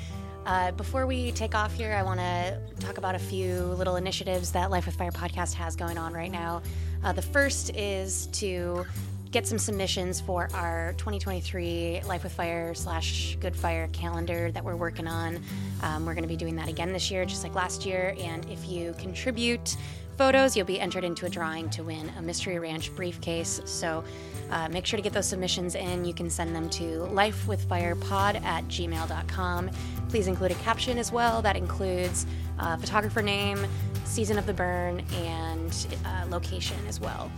Uh, 0.47 0.71
before 0.73 1.07
we 1.07 1.33
take 1.33 1.55
off 1.55 1.75
here, 1.75 1.93
I 1.93 2.03
want 2.03 2.21
to 2.21 2.59
talk 2.81 2.97
about 2.97 3.15
a 3.15 3.19
few 3.19 3.65
little 3.77 3.97
initiatives 3.97 4.53
that 4.53 4.71
Life 4.71 4.87
with 4.87 4.95
Fire 4.95 5.11
podcast 5.11 5.53
has 5.55 5.77
going 5.77 5.99
on 5.99 6.15
right 6.15 6.31
now. 6.31 6.63
Uh, 7.05 7.13
the 7.13 7.23
first 7.23 7.75
is 7.77 8.27
to 8.29 8.87
get 9.31 9.47
some 9.47 9.59
submissions 9.59 10.21
for 10.21 10.49
our 10.55 10.95
2023 10.95 12.03
Life 12.07 12.23
with 12.23 12.33
Fire 12.33 12.75
slash 12.75 13.37
Good 13.41 13.55
Fire 13.55 13.89
calendar 13.93 14.51
that 14.53 14.65
we're 14.65 14.77
working 14.77 15.07
on. 15.07 15.43
Um, 15.83 16.07
we're 16.07 16.15
going 16.15 16.23
to 16.23 16.29
be 16.29 16.37
doing 16.37 16.57
that 16.57 16.69
again 16.69 16.93
this 16.93 17.11
year, 17.11 17.25
just 17.25 17.43
like 17.43 17.55
last 17.55 17.85
year. 17.85 18.15
And 18.19 18.49
if 18.51 18.69
you 18.69 18.95
contribute 18.99 19.77
photos, 20.17 20.57
you'll 20.57 20.67
be 20.67 20.81
entered 20.81 21.05
into 21.05 21.27
a 21.27 21.29
drawing 21.29 21.69
to 21.71 21.83
win 21.83 22.11
a 22.19 22.23
Mystery 22.23 22.59
Ranch 22.59 22.95
briefcase. 22.97 23.61
So 23.67 24.03
uh, 24.51 24.69
make 24.71 24.87
sure 24.87 24.97
to 24.97 25.03
get 25.03 25.13
those 25.13 25.27
submissions 25.27 25.75
in. 25.75 26.05
You 26.05 26.15
can 26.15 26.31
send 26.31 26.57
them 26.57 26.71
to 26.71 27.07
lifewithfirepod 27.13 28.43
at 28.43 28.65
gmail.com. 28.65 29.71
Please 30.09 30.27
include 30.27 30.53
a 30.53 30.57
caption 30.57 30.97
as 30.97 31.13
well 31.13 31.43
that 31.43 31.55
includes 31.55 32.27
uh, 32.59 32.77
photographer 32.79 33.21
name, 33.21 33.59
season 34.05 34.39
of 34.39 34.47
the 34.47 34.55
burn, 34.55 35.05
and 35.15 35.87
uh, 36.05 36.25
location 36.29 36.79
as 36.89 36.99
well. 36.99 37.31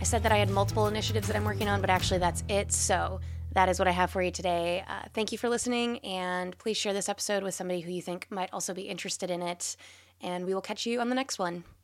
I 0.00 0.04
said 0.04 0.22
that 0.22 0.32
I 0.32 0.36
had 0.36 0.48
multiple 0.48 0.86
initiatives 0.86 1.26
that 1.26 1.36
I'm 1.36 1.44
working 1.44 1.68
on, 1.68 1.80
but 1.80 1.90
actually 1.90 2.18
that's 2.18 2.44
it. 2.48 2.72
So 2.72 3.20
that 3.52 3.68
is 3.68 3.78
what 3.78 3.88
I 3.88 3.90
have 3.90 4.10
for 4.10 4.22
you 4.22 4.30
today. 4.30 4.84
Uh, 4.86 5.02
thank 5.12 5.32
you 5.32 5.38
for 5.38 5.48
listening, 5.48 5.98
and 5.98 6.56
please 6.58 6.76
share 6.76 6.92
this 6.92 7.08
episode 7.08 7.42
with 7.42 7.54
somebody 7.54 7.80
who 7.80 7.90
you 7.90 8.00
think 8.00 8.26
might 8.30 8.50
also 8.52 8.72
be 8.74 8.82
interested 8.82 9.30
in 9.30 9.42
it. 9.42 9.76
And 10.20 10.46
we 10.46 10.54
will 10.54 10.62
catch 10.62 10.86
you 10.86 11.00
on 11.00 11.08
the 11.08 11.14
next 11.14 11.38
one. 11.38 11.64